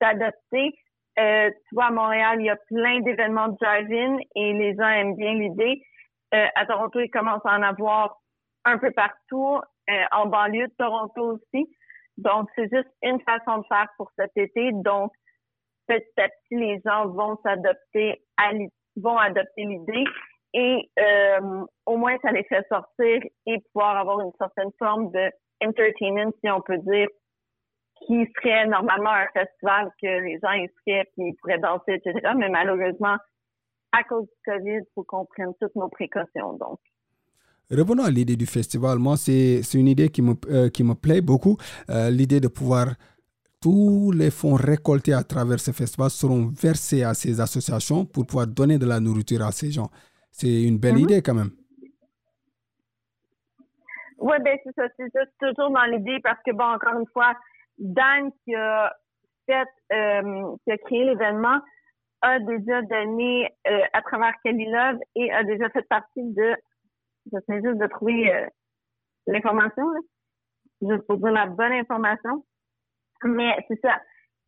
s'adapter. 0.00 0.74
Euh, 1.18 1.50
tu 1.50 1.74
vois, 1.74 1.86
à 1.86 1.90
Montréal, 1.90 2.36
il 2.40 2.46
y 2.46 2.50
a 2.50 2.56
plein 2.56 3.00
d'événements 3.00 3.48
de 3.48 3.56
drive-in 3.60 4.18
et 4.34 4.52
les 4.52 4.74
gens 4.74 4.88
aiment 4.88 5.16
bien 5.16 5.34
l'idée. 5.34 5.82
Euh, 6.34 6.46
à 6.54 6.66
Toronto, 6.66 7.00
ils 7.00 7.10
commencent 7.10 7.46
à 7.46 7.56
en 7.56 7.62
avoir 7.62 8.18
un 8.64 8.78
peu 8.78 8.90
partout, 8.90 9.60
euh, 9.90 10.04
en 10.12 10.26
banlieue 10.26 10.66
de 10.66 10.74
Toronto 10.78 11.38
aussi. 11.38 11.68
Donc, 12.18 12.48
c'est 12.54 12.68
juste 12.72 12.90
une 13.02 13.20
façon 13.20 13.58
de 13.58 13.66
faire 13.68 13.88
pour 13.96 14.10
cet 14.18 14.32
été. 14.36 14.70
Donc, 14.72 15.12
petit 15.86 16.20
à 16.20 16.28
petit, 16.28 16.56
les 16.56 16.80
gens 16.84 17.08
vont 17.08 17.38
s'adopter 17.42 18.22
à 18.36 18.50
vont 18.96 19.18
adopter 19.18 19.64
l'idée 19.64 20.04
et 20.54 20.90
euh, 20.98 21.64
au 21.84 21.96
moins 21.98 22.16
ça 22.22 22.32
les 22.32 22.44
fait 22.44 22.66
sortir 22.70 23.20
et 23.46 23.58
pouvoir 23.72 23.98
avoir 23.98 24.20
une 24.20 24.32
certaine 24.38 24.70
forme 24.78 25.10
de 25.12 25.30
entertainment, 25.62 26.32
si 26.42 26.50
on 26.50 26.62
peut 26.62 26.78
dire, 26.78 27.08
qui 28.04 28.26
serait 28.36 28.66
normalement 28.66 29.10
un 29.10 29.26
festival 29.32 29.90
que 30.00 30.06
les 30.06 30.38
gens 30.42 30.52
y 30.52 30.68
seraient 30.84 31.04
puis 31.14 31.28
ils 31.28 31.36
pourraient 31.40 31.58
danser, 31.58 31.94
etc. 31.94 32.32
Mais 32.36 32.48
malheureusement, 32.48 33.16
à 33.92 34.02
cause 34.04 34.24
du 34.24 34.34
COVID, 34.44 34.78
il 34.78 34.86
faut 34.94 35.04
qu'on 35.04 35.24
prenne 35.24 35.52
toutes 35.60 35.74
nos 35.74 35.88
précautions. 35.88 36.52
Donc. 36.54 36.78
Revenons 37.70 38.04
à 38.04 38.10
l'idée 38.10 38.36
du 38.36 38.46
festival. 38.46 38.98
Moi, 38.98 39.16
c'est 39.16 39.60
une 39.74 39.88
idée 39.88 40.08
qui 40.08 40.22
me, 40.22 40.34
euh, 40.48 40.68
qui 40.68 40.84
me 40.84 40.94
plaît 40.94 41.20
beaucoup. 41.20 41.56
Euh, 41.90 42.10
l'idée 42.10 42.40
de 42.40 42.48
pouvoir 42.48 42.94
tous 43.60 44.12
les 44.12 44.30
fonds 44.30 44.54
récoltés 44.54 45.12
à 45.12 45.24
travers 45.24 45.58
ce 45.58 45.72
festival 45.72 46.10
seront 46.10 46.46
versés 46.46 47.02
à 47.02 47.14
ces 47.14 47.40
associations 47.40 48.04
pour 48.04 48.26
pouvoir 48.26 48.46
donner 48.46 48.78
de 48.78 48.86
la 48.86 49.00
nourriture 49.00 49.42
à 49.42 49.50
ces 49.50 49.72
gens. 49.72 49.90
C'est 50.30 50.62
une 50.62 50.78
belle 50.78 50.96
mm-hmm. 50.96 51.02
idée 51.02 51.22
quand 51.22 51.34
même. 51.34 51.50
Oui, 54.18 54.36
ben 54.44 54.56
c'est 54.64 54.74
ça. 54.74 54.82
C'est 54.96 55.10
toujours 55.40 55.70
dans 55.70 55.84
l'idée 55.84 56.20
parce 56.22 56.38
que, 56.44 56.52
bon, 56.52 56.64
encore 56.64 56.98
une 56.98 57.06
fois, 57.12 57.34
Dan 57.78 58.30
qui 58.44 58.54
a 58.54 58.92
fait, 59.46 59.68
euh, 59.92 60.56
qui 60.64 60.72
a 60.72 60.78
créé 60.78 61.04
l'événement, 61.04 61.60
a 62.22 62.38
déjà 62.40 62.82
donné 62.82 63.54
euh, 63.68 63.80
à 63.92 64.02
travers 64.02 64.34
Kelly 64.42 64.66
Love 64.66 64.98
et 65.14 65.30
a 65.32 65.44
déjà 65.44 65.68
fait 65.70 65.86
partie 65.88 66.22
de, 66.32 66.56
je 67.32 67.38
sais 67.46 67.62
juste 67.62 67.78
de 67.78 67.86
trouver 67.86 68.32
euh, 68.32 68.46
l'information, 69.26 69.84
juste 70.82 71.06
pour 71.06 71.18
dire 71.18 71.32
la 71.32 71.46
bonne 71.46 71.72
information. 71.72 72.44
Mais 73.24 73.56
c'est 73.68 73.80
ça. 73.80 74.00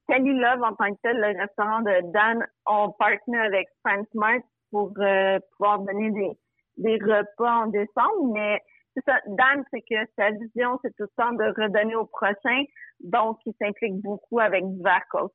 Kelly 0.09 0.33
Love, 0.33 0.63
en 0.63 0.75
tant 0.75 0.95
que 0.95 1.01
tel, 1.03 1.19
le 1.19 1.39
restaurant 1.39 1.81
de 1.81 2.13
Dan, 2.13 2.47
on 2.67 2.93
partner 2.93 3.39
avec 3.39 3.69
Frank 3.85 4.07
Smart 4.13 4.41
pour 4.71 4.93
pouvoir 4.93 5.79
donner 5.81 6.11
des, 6.11 6.31
des 6.79 6.97
repas 6.97 7.65
en 7.65 7.67
décembre, 7.67 8.33
mais 8.33 8.61
c'est 8.99 9.11
ça. 9.11 9.21
Dan, 9.26 9.64
c'est 9.73 9.83
que 9.83 9.97
sa 10.17 10.31
vision, 10.31 10.78
c'est 10.83 10.95
tout 10.97 11.05
le 11.05 11.11
temps 11.17 11.33
de 11.33 11.45
redonner 11.61 11.95
au 11.95 12.07
prochain. 12.07 12.64
Donc, 13.00 13.38
il 13.47 13.55
s'implique 13.61 13.95
beaucoup 14.02 14.40
avec 14.40 14.64
divers 14.69 15.07
causes. 15.11 15.31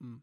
Hmm. 0.00 0.16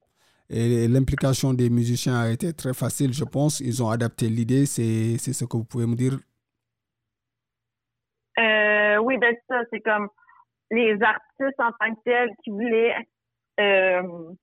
Et 0.49 0.87
l'implication 0.87 1.53
des 1.53 1.69
musiciens 1.69 2.19
a 2.19 2.29
été 2.29 2.53
très 2.53 2.73
facile, 2.73 3.13
je 3.13 3.23
pense. 3.23 3.59
Ils 3.59 3.83
ont 3.83 3.89
adapté 3.89 4.27
l'idée. 4.27 4.65
C'est 4.65 5.17
ce 5.17 5.45
que 5.45 5.57
vous 5.57 5.65
pouvez 5.65 5.87
me 5.87 5.95
dire? 5.95 6.13
Euh, 8.37 8.97
oui, 8.97 9.17
ben 9.17 9.35
ça, 9.47 9.61
c'est 9.71 9.79
comme 9.79 10.09
les 10.69 11.01
artistes 11.01 11.59
en 11.59 11.71
tant 11.71 11.95
que 11.95 12.01
tels 12.03 12.29
qui 12.43 12.51
voulaient. 12.51 12.95
Euh, 13.59 14.33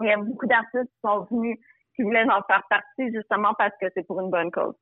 il 0.00 0.06
y 0.06 0.12
a 0.12 0.16
beaucoup 0.16 0.46
d'artistes 0.46 0.90
qui 0.92 1.00
sont 1.02 1.26
venus, 1.30 1.58
qui 1.94 2.02
voulaient 2.02 2.24
en 2.24 2.42
faire 2.42 2.64
partie 2.68 3.12
justement 3.14 3.54
parce 3.56 3.74
que 3.80 3.86
c'est 3.94 4.06
pour 4.06 4.20
une 4.20 4.30
bonne 4.30 4.50
cause. 4.50 4.74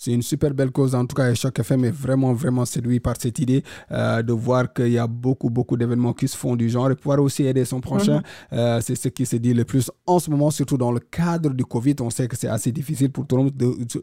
C'est 0.00 0.12
une 0.12 0.22
super 0.22 0.54
belle 0.54 0.70
cause. 0.70 0.94
En 0.94 1.04
tout 1.06 1.16
cas, 1.16 1.34
chaque 1.34 1.58
FM 1.58 1.84
est 1.86 1.90
vraiment, 1.90 2.32
vraiment 2.32 2.64
séduit 2.64 3.00
par 3.00 3.16
cette 3.18 3.40
idée 3.40 3.64
euh, 3.90 4.22
de 4.22 4.32
voir 4.32 4.72
qu'il 4.72 4.92
y 4.92 4.98
a 4.98 5.08
beaucoup, 5.08 5.50
beaucoup 5.50 5.76
d'événements 5.76 6.12
qui 6.12 6.28
se 6.28 6.36
font 6.36 6.54
du 6.54 6.68
genre 6.70 6.88
et 6.92 6.94
pouvoir 6.94 7.20
aussi 7.20 7.44
aider 7.44 7.64
son 7.64 7.80
prochain. 7.80 8.18
Mhm. 8.18 8.22
Euh, 8.52 8.80
c'est 8.80 8.94
ce 8.94 9.08
qui 9.08 9.26
se 9.26 9.34
dit 9.34 9.52
le 9.52 9.64
plus 9.64 9.90
en 10.06 10.20
ce 10.20 10.30
moment, 10.30 10.52
surtout 10.52 10.76
dans 10.76 10.92
le 10.92 11.00
cadre 11.00 11.50
du 11.50 11.64
Covid. 11.64 11.96
On 12.00 12.10
sait 12.10 12.28
que 12.28 12.36
c'est 12.36 12.46
assez 12.46 12.70
difficile 12.70 13.10
pour 13.10 13.26
tout 13.26 13.38
le 13.38 13.42
monde, 13.44 13.52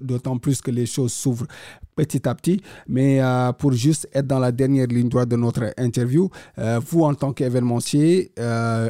d'autant 0.01 0.37
plus 0.37 0.61
que 0.61 0.69
les 0.69 0.85
choses 0.85 1.13
s'ouvrent 1.13 1.47
petit 1.95 2.27
à 2.27 2.35
petit. 2.35 2.61
Mais 2.89 3.21
euh, 3.21 3.53
pour 3.53 3.71
juste 3.71 4.09
être 4.13 4.27
dans 4.27 4.39
la 4.39 4.51
dernière 4.51 4.87
ligne 4.87 5.07
droite 5.07 5.29
de 5.29 5.37
notre 5.37 5.73
interview, 5.77 6.29
vous, 6.85 7.03
en 7.03 7.13
tant 7.13 7.31
qu'événementier, 7.31 8.33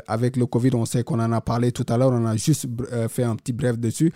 avec 0.07 0.37
le 0.37 0.47
Covid, 0.47 0.71
on 0.73 0.85
sait 0.85 1.03
qu'on 1.03 1.19
en 1.19 1.31
a 1.31 1.41
parlé 1.41 1.71
tout 1.71 1.85
à 1.87 1.97
l'heure, 1.97 2.11
on 2.11 2.25
a 2.25 2.35
juste 2.35 2.65
fait 3.09 3.23
un 3.23 3.35
petit 3.35 3.53
bref 3.53 3.77
dessus, 3.77 4.11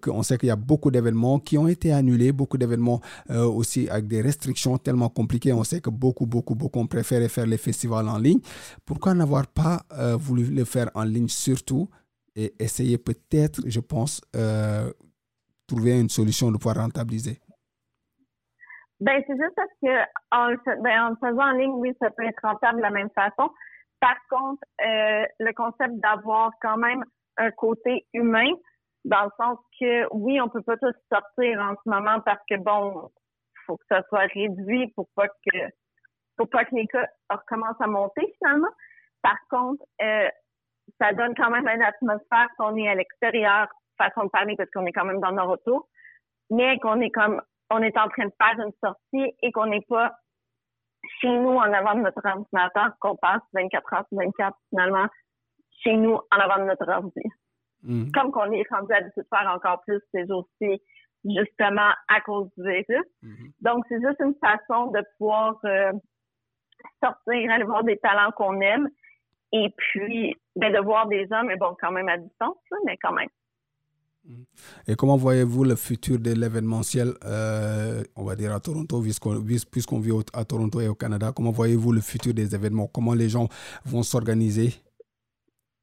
qu'on 0.00 0.22
sait 0.22 0.38
qu'il 0.38 0.48
y 0.48 0.52
a 0.52 0.56
beaucoup 0.56 0.90
d'événements 0.90 1.38
qui 1.38 1.58
ont 1.58 1.68
été 1.68 1.92
annulés 1.92 2.05
beaucoup 2.32 2.58
d'événements 2.58 3.00
euh, 3.30 3.44
aussi 3.44 3.88
avec 3.88 4.06
des 4.06 4.20
restrictions 4.20 4.78
tellement 4.78 5.08
compliquées. 5.08 5.52
On 5.52 5.64
sait 5.64 5.80
que 5.80 5.90
beaucoup, 5.90 6.26
beaucoup, 6.26 6.54
beaucoup 6.54 6.78
ont 6.78 6.86
préféré 6.86 7.28
faire 7.28 7.46
les 7.46 7.58
festivals 7.58 8.08
en 8.08 8.18
ligne. 8.18 8.40
Pourquoi 8.84 9.14
n'avoir 9.14 9.46
pas 9.46 9.80
euh, 9.92 10.16
voulu 10.16 10.44
le 10.44 10.64
faire 10.64 10.90
en 10.94 11.04
ligne 11.04 11.28
surtout 11.28 11.88
et 12.34 12.52
essayer 12.58 12.98
peut-être, 12.98 13.60
je 13.66 13.80
pense, 13.80 14.20
euh, 14.34 14.92
trouver 15.66 15.98
une 16.00 16.10
solution 16.10 16.50
de 16.50 16.58
pouvoir 16.58 16.76
rentabiliser? 16.76 17.38
Ben, 19.00 19.22
c'est 19.26 19.36
juste 19.36 19.54
parce 19.56 19.68
que 19.82 19.94
en, 20.32 20.82
ben, 20.82 21.10
en 21.10 21.16
faisant 21.16 21.50
en 21.50 21.52
ligne, 21.52 21.72
oui, 21.74 21.92
ça 22.00 22.10
peut 22.10 22.24
être 22.24 22.40
rentable 22.42 22.78
de 22.78 22.82
la 22.82 22.90
même 22.90 23.10
façon. 23.14 23.50
Par 24.00 24.16
contre, 24.30 24.62
le 24.78 25.52
concept 25.54 26.00
d'avoir 26.00 26.50
quand 26.60 26.76
même 26.76 27.02
un 27.38 27.50
côté 27.50 28.06
humain, 28.12 28.50
dans 29.06 29.24
le 29.24 29.30
sens 29.36 29.58
que 29.80 30.06
oui, 30.12 30.40
on 30.40 30.48
peut 30.48 30.62
pas 30.62 30.76
tous 30.76 30.94
sortir 31.10 31.60
en 31.60 31.74
ce 31.82 31.88
moment 31.88 32.20
parce 32.20 32.40
que 32.50 32.56
bon, 32.56 33.08
faut 33.64 33.76
que 33.76 33.84
ça 33.88 34.02
soit 34.08 34.26
réduit 34.34 34.88
pour 34.96 35.08
pas 35.14 35.28
que 35.28 35.58
pour 36.36 36.50
pas 36.50 36.64
que 36.64 36.74
les 36.74 36.86
cas 36.86 37.06
recommencent 37.30 37.80
à 37.80 37.86
monter 37.86 38.34
finalement. 38.38 38.68
Par 39.22 39.38
contre, 39.48 39.82
euh, 40.02 40.28
ça 41.00 41.12
donne 41.12 41.34
quand 41.34 41.50
même 41.50 41.68
une 41.68 41.82
atmosphère 41.82 42.48
qu'on 42.58 42.76
est 42.76 42.88
à 42.88 42.94
l'extérieur, 42.94 43.68
façon 43.96 44.24
de 44.24 44.30
parler 44.30 44.56
parce 44.56 44.70
qu'on 44.70 44.84
est 44.86 44.92
quand 44.92 45.04
même 45.04 45.20
dans 45.20 45.32
nos 45.32 45.46
retours, 45.46 45.88
mais 46.50 46.78
qu'on 46.80 47.00
est 47.00 47.10
comme 47.10 47.40
on 47.70 47.82
est 47.82 47.96
en 47.96 48.08
train 48.08 48.26
de 48.26 48.34
faire 48.40 48.60
une 48.60 48.72
sortie 48.82 49.34
et 49.40 49.52
qu'on 49.52 49.66
n'est 49.66 49.86
pas 49.88 50.16
chez 51.20 51.30
nous 51.30 51.56
en 51.56 51.72
avant 51.72 51.94
de 51.94 52.00
notre 52.00 52.26
ordinateur, 52.26 52.92
qu'on 53.00 53.16
passe 53.16 53.42
24 53.52 53.94
heures 53.94 54.06
sur 54.08 54.18
24 54.18 54.56
finalement 54.70 55.06
chez 55.82 55.94
nous 55.94 56.14
en 56.14 56.38
avant 56.38 56.58
de 56.58 56.68
notre 56.68 56.88
ordinateur. 56.88 57.35
Mm. 57.86 58.10
Comme 58.12 58.32
qu'on 58.32 58.50
est 58.52 58.64
rendu 58.68 58.92
habitué 58.92 59.22
de 59.22 59.26
faire 59.32 59.50
encore 59.54 59.80
plus 59.82 60.00
ces 60.12 60.26
jours-ci, 60.26 60.82
justement 61.24 61.90
à 62.08 62.20
cause 62.20 62.48
du 62.56 62.64
virus. 62.64 63.06
Mm-hmm. 63.22 63.50
Donc, 63.60 63.84
c'est 63.88 64.00
juste 64.00 64.20
une 64.20 64.34
façon 64.34 64.90
de 64.90 65.02
pouvoir 65.16 65.56
euh, 65.64 65.92
sortir, 67.02 67.50
aller 67.50 67.64
voir 67.64 67.84
des 67.84 67.96
talents 67.98 68.32
qu'on 68.32 68.60
aime 68.60 68.88
et 69.52 69.72
puis 69.76 70.36
ben, 70.56 70.72
de 70.72 70.80
voir 70.80 71.06
des 71.06 71.26
gens, 71.28 71.44
mais 71.44 71.56
bon, 71.56 71.76
quand 71.80 71.92
même 71.92 72.08
à 72.08 72.18
distance, 72.18 72.56
mais 72.84 72.96
quand 72.96 73.12
même. 73.12 73.28
Mm. 74.24 74.42
Et 74.88 74.96
comment 74.96 75.16
voyez-vous 75.16 75.62
le 75.62 75.76
futur 75.76 76.18
de 76.18 76.32
l'événementiel, 76.32 77.12
euh, 77.24 78.02
on 78.16 78.24
va 78.24 78.34
dire 78.34 78.52
à 78.52 78.58
Toronto, 78.58 79.00
puisqu'on 79.00 80.00
vit 80.00 80.12
à 80.32 80.44
Toronto 80.44 80.80
et 80.80 80.88
au 80.88 80.96
Canada, 80.96 81.30
comment 81.34 81.52
voyez-vous 81.52 81.92
le 81.92 82.00
futur 82.00 82.34
des 82.34 82.52
événements? 82.52 82.88
Comment 82.92 83.14
les 83.14 83.28
gens 83.28 83.48
vont 83.84 84.02
s'organiser? 84.02 84.74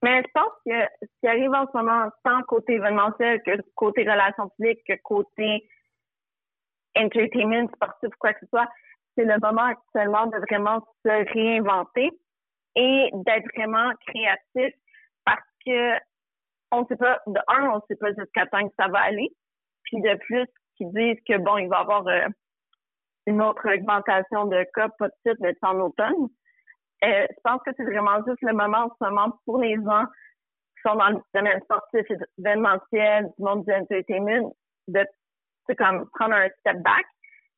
Mais 0.03 0.21
je 0.21 0.27
pense 0.33 0.42
que 0.65 0.81
ce 1.01 1.07
qui 1.19 1.27
arrive 1.27 1.53
en 1.53 1.65
ce 1.67 1.77
moment, 1.77 2.09
tant 2.23 2.41
côté 2.43 2.73
événementiel 2.73 3.41
que 3.43 3.51
côté 3.75 4.01
relations 4.01 4.49
publiques, 4.49 4.83
que 4.87 4.93
côté 5.03 5.67
entertainment, 6.97 7.67
sportif, 7.73 8.09
quoi 8.19 8.33
que 8.33 8.39
ce 8.41 8.47
soit, 8.47 8.69
c'est 9.15 9.25
le 9.25 9.39
moment 9.41 9.63
actuellement 9.63 10.27
de 10.27 10.37
vraiment 10.49 10.85
se 11.03 11.33
réinventer 11.33 12.11
et 12.75 13.09
d'être 13.13 13.47
vraiment 13.55 13.91
créatif 14.07 14.73
parce 15.25 15.45
que 15.65 15.97
on 16.71 16.85
sait 16.87 16.95
pas, 16.95 17.19
de 17.27 17.39
un, 17.47 17.69
on 17.69 17.81
sait 17.87 17.95
pas 17.95 18.13
jusqu'à 18.13 18.47
temps 18.47 18.67
que 18.67 18.73
ça 18.79 18.87
va 18.87 19.01
aller. 19.01 19.29
Puis 19.83 20.01
de 20.01 20.15
plus, 20.15 20.47
qui 20.75 20.85
disent 20.87 21.21
que 21.27 21.37
bon, 21.37 21.57
il 21.57 21.69
va 21.69 21.77
y 21.77 21.81
avoir 21.81 22.07
euh, 22.07 22.27
une 23.27 23.41
autre 23.41 23.71
augmentation 23.71 24.45
de 24.45 24.65
cas, 24.73 24.89
pas 24.97 25.07
de 25.07 25.13
suite, 25.25 25.39
mais 25.39 25.55
en 25.61 25.79
automne. 25.79 26.29
Euh, 27.03 27.27
je 27.29 27.41
pense 27.43 27.61
que 27.65 27.71
c'est 27.77 27.83
vraiment 27.83 28.17
juste 28.27 28.41
le 28.41 28.53
moment 28.53 28.85
en 28.85 28.89
ce 28.89 29.09
moment 29.09 29.39
pour 29.45 29.59
les 29.59 29.75
gens 29.75 30.05
sont 30.85 30.95
dans 30.95 31.09
le 31.09 31.21
domaine 31.33 31.61
sportif 31.61 32.05
événementiel, 32.37 33.31
du 33.37 33.43
monde 33.43 33.65
du 33.65 33.73
entertainment, 33.73 34.55
de 34.87 35.05
comme 35.77 36.09
prendre 36.11 36.35
un 36.35 36.49
step 36.59 36.77
back, 36.81 37.05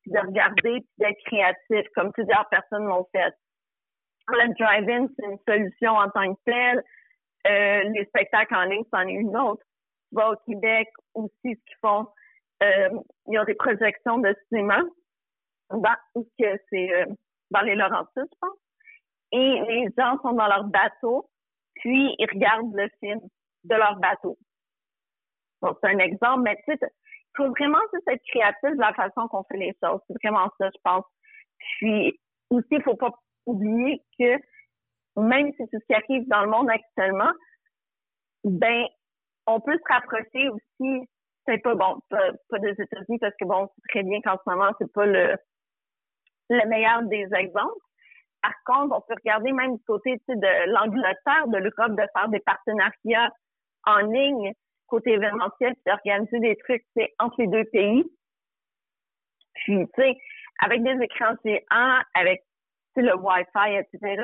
puis 0.02 0.12
de 0.12 0.18
regarder, 0.18 0.80
puis 0.80 0.86
d'être 0.98 1.18
créatif, 1.26 1.86
comme 1.94 2.12
plusieurs 2.12 2.48
personnes 2.48 2.86
l'ont 2.86 3.06
fait. 3.12 3.34
Le 4.28 4.54
drive-in, 4.54 5.06
c'est 5.16 5.26
une 5.26 5.38
solution 5.46 5.92
en 5.92 6.10
tant 6.10 6.34
que 6.34 6.40
telle. 6.44 6.82
Euh, 7.46 7.82
les 7.94 8.04
spectacles 8.06 8.54
en 8.54 8.64
ligne, 8.64 8.84
c'en 8.92 9.06
est 9.06 9.12
une 9.12 9.36
autre. 9.36 9.62
Tu 10.08 10.16
vas 10.16 10.32
au 10.32 10.36
Québec 10.46 10.88
aussi, 11.14 11.32
ce 11.42 11.50
qu'ils 11.50 11.78
font, 11.80 12.08
euh, 12.62 12.88
ils 13.28 13.38
ont 13.38 13.44
des 13.44 13.54
projections 13.54 14.18
de 14.18 14.34
cinéma 14.48 14.82
dans, 15.70 15.96
que 16.14 16.60
c'est 16.70 16.92
euh, 16.92 17.06
dans 17.50 17.60
les 17.60 17.74
Laurentides, 17.74 18.28
je 18.32 18.38
pense 18.40 18.58
et 19.32 19.60
les 19.68 19.88
gens 19.98 20.18
sont 20.22 20.32
dans 20.32 20.46
leur 20.46 20.64
bateau, 20.64 21.28
puis 21.78 22.14
ils 22.18 22.28
regardent 22.32 22.74
le 22.74 22.88
film 23.00 23.20
de 23.64 23.74
leur 23.74 23.96
bateau. 23.96 24.36
Bon, 25.62 25.74
c'est 25.80 25.90
un 25.90 25.98
exemple, 25.98 26.42
mais 26.42 26.56
tu 26.56 26.72
sais, 26.72 26.78
il 26.80 27.36
faut 27.36 27.48
vraiment 27.50 27.80
juste 27.92 28.08
être 28.08 28.22
créatif 28.28 28.70
de 28.70 28.80
la 28.80 28.94
façon 28.94 29.28
qu'on 29.28 29.44
fait 29.44 29.56
les 29.56 29.76
choses. 29.82 30.00
C'est 30.06 30.16
vraiment 30.22 30.48
ça, 30.58 30.68
je 30.68 30.80
pense. 30.82 31.04
Puis 31.58 32.18
aussi, 32.50 32.68
il 32.70 32.82
faut 32.82 32.96
pas 32.96 33.12
oublier 33.46 34.02
que 34.18 34.36
même 35.16 35.52
si 35.52 35.62
c'est 35.70 35.78
ce 35.78 35.86
qui 35.86 35.94
arrive 35.94 36.28
dans 36.28 36.42
le 36.42 36.50
monde 36.50 36.68
actuellement, 36.70 37.32
ben 38.44 38.86
on 39.46 39.60
peut 39.60 39.76
se 39.78 39.92
rapprocher 39.92 40.48
aussi. 40.50 41.08
C'est 41.46 41.58
pas 41.58 41.74
bon, 41.74 42.00
pas, 42.10 42.58
des 42.58 42.70
États-Unis 42.70 43.18
parce 43.20 43.34
que 43.40 43.44
bon, 43.44 43.68
c'est 43.76 44.00
très 44.00 44.02
bien 44.02 44.20
qu'en 44.20 44.36
ce 44.36 44.50
moment 44.50 44.72
c'est 44.78 44.92
pas 44.92 45.06
le 45.06 45.36
le 46.48 46.68
meilleur 46.68 47.02
des 47.04 47.26
exemples, 47.34 47.80
par 48.46 48.76
contre, 48.76 48.96
on 48.96 49.00
peut 49.00 49.14
regarder 49.14 49.50
même 49.50 49.76
du 49.76 49.82
côté 49.84 50.20
de 50.28 50.72
l'Angleterre, 50.72 51.48
de 51.48 51.58
l'Europe, 51.58 51.96
de 51.96 52.06
faire 52.14 52.28
des 52.28 52.38
partenariats 52.40 53.32
en 53.86 53.98
ligne 53.98 54.52
côté 54.86 55.14
événementiel, 55.14 55.74
puis 55.74 55.82
d'organiser 55.84 56.38
des 56.38 56.56
trucs 56.58 56.84
entre 57.18 57.34
les 57.40 57.48
deux 57.48 57.64
pays. 57.64 58.04
Puis, 59.54 59.84
tu 59.84 60.02
sais, 60.02 60.16
avec 60.60 60.80
des 60.84 60.96
écrans 61.02 61.34
géants, 61.44 62.00
avec 62.14 62.44
le 62.94 63.16
Wi-Fi, 63.16 63.74
etc., 63.74 64.22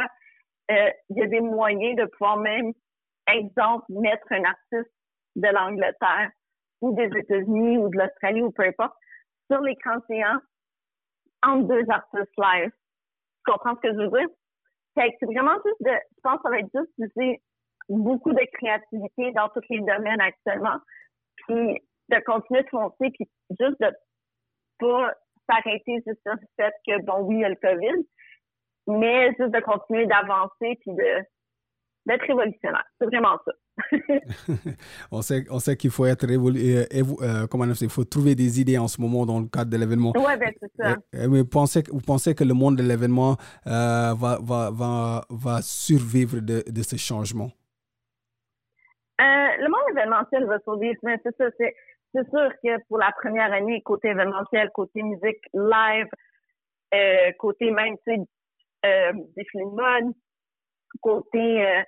euh, 0.71 0.91
il 1.11 1.17
y 1.17 1.23
a 1.23 1.27
des 1.27 1.41
moyens 1.41 1.97
de 1.97 2.05
pouvoir 2.05 2.37
même, 2.37 2.73
exemple, 3.27 3.87
mettre 3.89 4.31
un 4.31 4.45
artiste 4.45 4.95
de 5.35 5.49
l'Angleterre 5.49 6.31
ou 6.81 6.95
des 6.95 7.11
États-Unis 7.19 7.79
ou 7.79 7.89
de 7.89 7.99
l'Australie 7.99 8.43
ou 8.43 8.53
peu 8.53 8.63
importe 8.63 8.95
sur 9.51 9.61
l'écran 9.63 9.97
géant 10.09 10.39
entre 11.43 11.67
deux 11.67 11.91
artistes 11.91 12.39
live. 12.39 12.71
Tu 13.45 13.53
comprends 13.53 13.75
ce 13.77 13.81
que 13.81 13.93
je 13.93 13.99
veux 13.99 14.19
dire? 14.19 14.29
C'est 14.97 15.27
vraiment 15.27 15.55
juste 15.65 15.81
de, 15.81 15.91
je 15.91 16.21
pense 16.23 16.37
que 16.37 16.43
ça 16.43 16.51
va 16.51 16.59
être 16.59 16.71
juste 16.75 16.93
d'utiliser 16.99 17.41
beaucoup 17.89 18.33
de 18.33 18.45
créativité 18.53 19.33
dans 19.33 19.49
tous 19.49 19.63
les 19.71 19.81
domaines 19.81 20.21
actuellement, 20.21 20.79
puis 21.37 21.83
de 22.09 22.19
continuer 22.25 22.63
de 22.63 22.69
foncer, 22.69 23.11
puis 23.11 23.29
juste 23.59 23.81
de 23.81 23.91
pas 24.79 25.15
s'arrêter 25.49 26.03
juste 26.07 26.21
sur 26.23 26.35
le 26.35 26.47
fait 26.57 26.75
que, 26.87 27.03
bon, 27.03 27.23
oui, 27.23 27.37
il 27.37 27.41
y 27.41 27.45
a 27.45 27.49
le 27.49 27.57
COVID, 27.57 28.07
mais 28.87 29.29
juste 29.39 29.51
de 29.51 29.61
continuer 29.61 30.07
d'avancer, 30.07 30.79
puis 30.81 30.93
de 30.93 31.25
d'être 32.05 32.27
révolutionnaire. 32.27 32.85
C'est 32.99 33.07
vraiment 33.07 33.39
ça. 33.45 33.53
On 35.11 35.23
sait, 35.23 35.45
on 35.51 35.59
sait 35.59 35.77
qu'il 35.77 35.91
faut 35.91 36.07
être 36.07 36.27
révolutionnaire. 36.27 36.87
Euh, 37.23 37.47
comment 37.47 37.65
il 37.65 37.89
faut 37.89 38.05
trouver 38.05 38.35
des 38.35 38.61
idées 38.61 38.79
en 38.79 38.89
ce 38.89 39.01
moment 39.01 39.27
dans 39.27 39.41
le 39.41 39.47
cadre 39.47 39.71
de 39.71 39.77
l'événement. 39.77 40.13
Oui, 40.17 40.37
ben, 40.39 40.53
c'est 40.61 40.73
ça. 40.77 40.97
mais 41.29 41.45
pensez, 41.45 41.83
vous 41.91 42.01
pensez 42.01 42.35
que 42.35 42.45
le 42.45 42.55
monde 42.55 42.77
de 42.77 42.83
l'événement 42.83 43.37
euh, 43.67 44.15
va, 44.15 44.39
va, 44.43 44.71
va, 44.71 45.25
va 45.31 45.63
survivre 45.63 46.41
de, 46.41 46.63
de 46.67 46.83
ce 46.83 46.97
changement? 46.97 47.51
Euh, 49.21 49.25
le 49.25 49.69
monde 49.69 49.91
événementiel 49.91 50.47
va 50.47 50.59
survivre, 50.61 50.99
mais 51.03 51.17
c'est 51.23 51.37
ça. 51.37 51.45
C'est, 51.59 51.75
c'est 52.15 52.29
sûr 52.31 52.51
que 52.63 52.83
pour 52.89 52.99
la 52.99 53.13
première 53.23 53.53
année, 53.53 53.83
côté 53.83 54.09
événementiel, 54.09 54.71
côté 54.75 55.03
musique 55.03 55.43
live, 55.55 56.09
côté 57.39 57.71
même, 57.71 57.97
tu 58.07 58.15
sais, 58.15 59.13
des 59.37 59.45
films 59.51 59.71
de 59.71 59.77
mode, 59.77 60.15
côté 61.01 61.85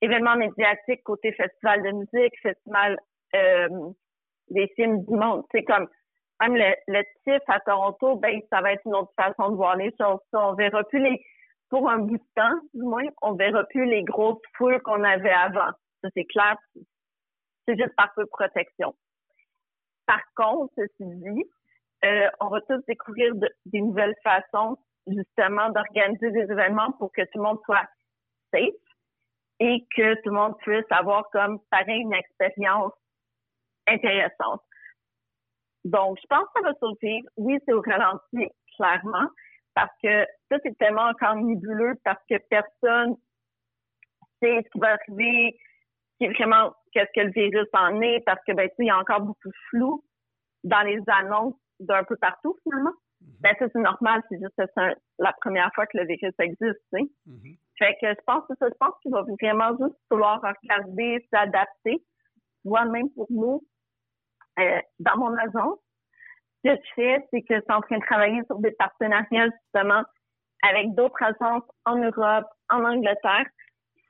événements 0.00 0.36
médiatiques 0.36 1.02
côté 1.02 1.32
festival 1.32 1.82
de 1.82 1.90
musique, 1.90 2.34
festival 2.42 2.98
des 4.50 4.68
films 4.76 5.04
du 5.04 5.14
monde. 5.14 5.44
C'est 5.50 5.64
comme 5.64 5.88
même 6.40 6.56
le, 6.56 6.74
le 6.88 7.02
TIFF 7.24 7.42
à 7.48 7.60
Toronto, 7.60 8.16
ben 8.16 8.40
ça 8.50 8.60
va 8.60 8.72
être 8.72 8.82
une 8.86 8.94
autre 8.94 9.12
façon 9.16 9.50
de 9.50 9.56
voir 9.56 9.76
les 9.76 9.92
choses. 9.98 10.20
On 10.32 10.54
verra 10.54 10.84
plus 10.84 11.00
les 11.00 11.24
pour 11.70 11.90
un 11.90 11.98
bout 11.98 12.18
de 12.18 12.22
temps, 12.36 12.60
du 12.72 12.82
moins, 12.82 13.02
on 13.22 13.34
verra 13.34 13.64
plus 13.64 13.84
les 13.86 14.04
grosses 14.04 14.40
foules 14.56 14.80
qu'on 14.82 15.02
avait 15.02 15.32
avant. 15.32 15.72
Ça, 16.02 16.08
c'est 16.14 16.24
clair. 16.24 16.56
C'est 17.66 17.76
juste 17.76 17.96
par 17.96 18.12
peu 18.14 18.22
de 18.22 18.28
protection. 18.28 18.94
Par 20.06 20.20
contre, 20.36 20.72
ceci 20.76 20.92
dit, 21.00 21.44
euh, 22.04 22.28
on 22.40 22.48
va 22.48 22.60
tous 22.60 22.80
découvrir 22.86 23.34
des 23.66 23.80
nouvelles 23.80 24.14
façons, 24.22 24.76
justement, 25.06 25.70
d'organiser 25.70 26.30
des 26.30 26.42
événements 26.42 26.92
pour 26.92 27.10
que 27.12 27.22
tout 27.22 27.38
le 27.38 27.42
monde 27.42 27.58
soit 27.64 27.88
safe 28.52 28.83
et 29.60 29.86
que 29.94 30.14
tout 30.22 30.30
le 30.30 30.32
monde 30.32 30.56
puisse 30.58 30.84
avoir 30.90 31.28
comme 31.30 31.58
pareil 31.70 32.00
une 32.00 32.14
expérience 32.14 32.92
intéressante. 33.86 34.62
Donc, 35.84 36.18
je 36.20 36.26
pense 36.28 36.44
que 36.54 36.60
ça 36.60 36.68
va 36.68 36.74
survivre. 36.78 37.28
Oui, 37.36 37.58
c'est 37.64 37.72
au 37.72 37.82
ralenti, 37.82 38.48
clairement, 38.76 39.28
parce 39.74 39.92
que 40.02 40.24
ça, 40.50 40.56
c'est 40.62 40.76
tellement 40.78 41.08
encore 41.08 41.36
nébuleux 41.36 41.94
parce 42.04 42.22
que 42.28 42.36
personne 42.48 43.16
sait 44.40 44.62
ce 44.64 44.70
qui 44.70 44.78
va 44.78 44.92
arriver, 44.94 45.58
qui 46.18 46.24
est 46.24 46.32
vraiment 46.32 46.74
qu'est-ce 46.92 47.12
que 47.14 47.26
le 47.26 47.32
virus 47.32 47.68
en 47.74 48.00
est, 48.00 48.20
parce 48.24 48.40
que, 48.46 48.52
ben, 48.52 48.68
tu 48.70 48.74
il 48.84 48.86
y 48.86 48.90
a 48.90 48.98
encore 48.98 49.20
beaucoup 49.20 49.48
de 49.48 49.56
flou 49.68 50.04
dans 50.64 50.82
les 50.82 51.00
annonces 51.08 51.54
d'un 51.80 52.04
peu 52.04 52.16
partout, 52.16 52.56
finalement. 52.62 52.92
Mm 53.20 53.26
Ben, 53.40 53.54
ça, 53.58 53.66
c'est 53.72 53.80
normal, 53.80 54.22
c'est 54.28 54.38
juste 54.38 54.54
que 54.56 54.64
c'est 54.74 54.94
la 55.18 55.32
première 55.40 55.70
fois 55.74 55.86
que 55.86 55.98
le 55.98 56.06
virus 56.06 56.34
existe, 56.38 56.80
tu 56.92 56.98
sais. 56.98 57.04
Mm-hmm. 57.28 57.58
Fait 57.78 57.96
que 58.00 58.08
je 58.08 58.20
pense 58.26 58.44
que 58.48 58.54
ça, 58.58 58.68
je 58.68 58.74
pense 58.78 58.94
qu'il 59.02 59.10
va 59.10 59.22
vraiment 59.22 59.76
juste 59.80 59.98
falloir 60.08 60.40
regarder, 60.40 61.26
s'adapter. 61.32 62.02
Moi, 62.64 62.84
même 62.86 63.10
pour 63.10 63.26
nous, 63.30 63.62
euh, 64.58 64.80
dans 65.00 65.16
mon 65.16 65.36
agence, 65.36 65.78
ce 66.64 66.70
que 66.70 66.76
je 66.76 66.94
fais, 66.94 67.26
c'est 67.30 67.42
que 67.42 67.56
je 67.56 67.60
suis 67.60 67.72
en 67.72 67.80
train 67.80 67.98
de 67.98 68.04
travailler 68.04 68.42
sur 68.46 68.58
des 68.58 68.70
partenariats 68.72 69.48
justement 69.50 70.02
avec 70.62 70.94
d'autres 70.94 71.22
agences 71.22 71.68
en 71.84 71.96
Europe, 71.96 72.46
en 72.70 72.84
Angleterre. 72.84 73.46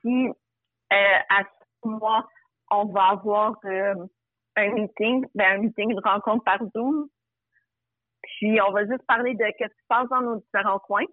Puis 0.01 0.29
euh, 0.29 1.17
à 1.29 1.43
ce 1.43 1.87
mois, 1.87 2.27
on 2.71 2.85
va 2.85 3.09
avoir 3.09 3.55
euh, 3.65 3.95
un 4.55 4.69
meeting, 4.69 5.25
ben, 5.35 5.57
un 5.57 5.57
meeting, 5.63 5.91
une 5.91 5.99
rencontre 5.99 6.43
par 6.43 6.59
Zoom. 6.75 7.07
Puis 8.21 8.59
on 8.61 8.71
va 8.71 8.85
juste 8.85 9.05
parler 9.07 9.33
de 9.33 9.43
ce 9.43 9.63
qui 9.63 9.69
se 9.69 9.87
passe 9.87 10.07
dans 10.09 10.21
nos 10.21 10.35
différents 10.37 10.79
coins 10.79 11.05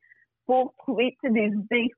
pour 0.46 0.74
trouver 0.78 1.16
des 1.22 1.46
idées, 1.46 1.90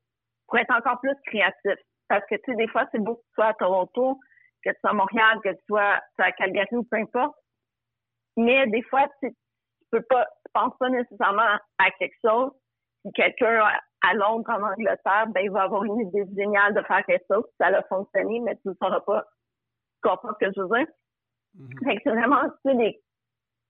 pour 0.47 0.57
être 0.59 0.73
encore 0.75 0.99
plus 0.99 1.15
créatif. 1.25 1.79
Parce 2.07 2.23
que 2.29 2.35
tu 2.35 2.41
sais, 2.45 2.55
des 2.55 2.67
fois, 2.67 2.87
c'est 2.91 2.99
beau 2.99 3.15
que 3.15 3.21
tu 3.21 3.33
sois 3.35 3.47
à 3.47 3.53
Toronto, 3.53 4.19
que 4.63 4.69
tu 4.69 4.79
sois 4.79 4.91
à 4.91 4.93
Montréal, 4.93 5.39
que 5.43 5.49
tu 5.49 5.63
sois 5.67 5.99
à 6.19 6.31
Calgary 6.33 6.75
ou 6.75 6.83
peu 6.83 6.97
importe. 6.97 7.35
Mais 8.37 8.67
des 8.67 8.83
fois, 8.83 9.07
tu, 9.21 9.31
tu 9.31 9.87
peux 9.91 10.03
pas, 10.03 10.25
tu 10.25 10.51
penses 10.53 10.77
pas 10.79 10.89
nécessairement 10.89 11.57
à 11.77 11.91
quelque 11.97 12.17
chose. 12.23 12.51
Si 13.05 13.11
quelqu'un 13.13 13.63
à 14.01 14.13
Londres, 14.13 14.49
en 14.49 14.61
Angleterre, 14.61 15.27
ben, 15.29 15.41
il 15.41 15.51
va 15.51 15.63
avoir 15.63 15.83
une 15.83 15.99
idée 15.99 16.25
géniale 16.35 16.73
de 16.73 16.81
faire 16.83 17.03
quelque 17.05 17.25
chose, 17.31 17.43
ça 17.59 17.67
a 17.67 17.83
fonctionné, 17.83 18.39
mais 18.39 18.55
tu 18.57 18.69
ne 18.69 18.73
sauras 18.73 18.99
pas, 19.01 19.23
tu 19.23 20.09
comprends 20.09 20.33
ce 20.39 20.45
que 20.45 20.51
je 20.55 20.61
veux 20.61 20.77
dire? 20.77 20.87
Mm-hmm. 21.57 21.99
c'est 22.03 22.09
vraiment, 22.09 22.43
tu 22.65 22.71
sais, 22.71 23.01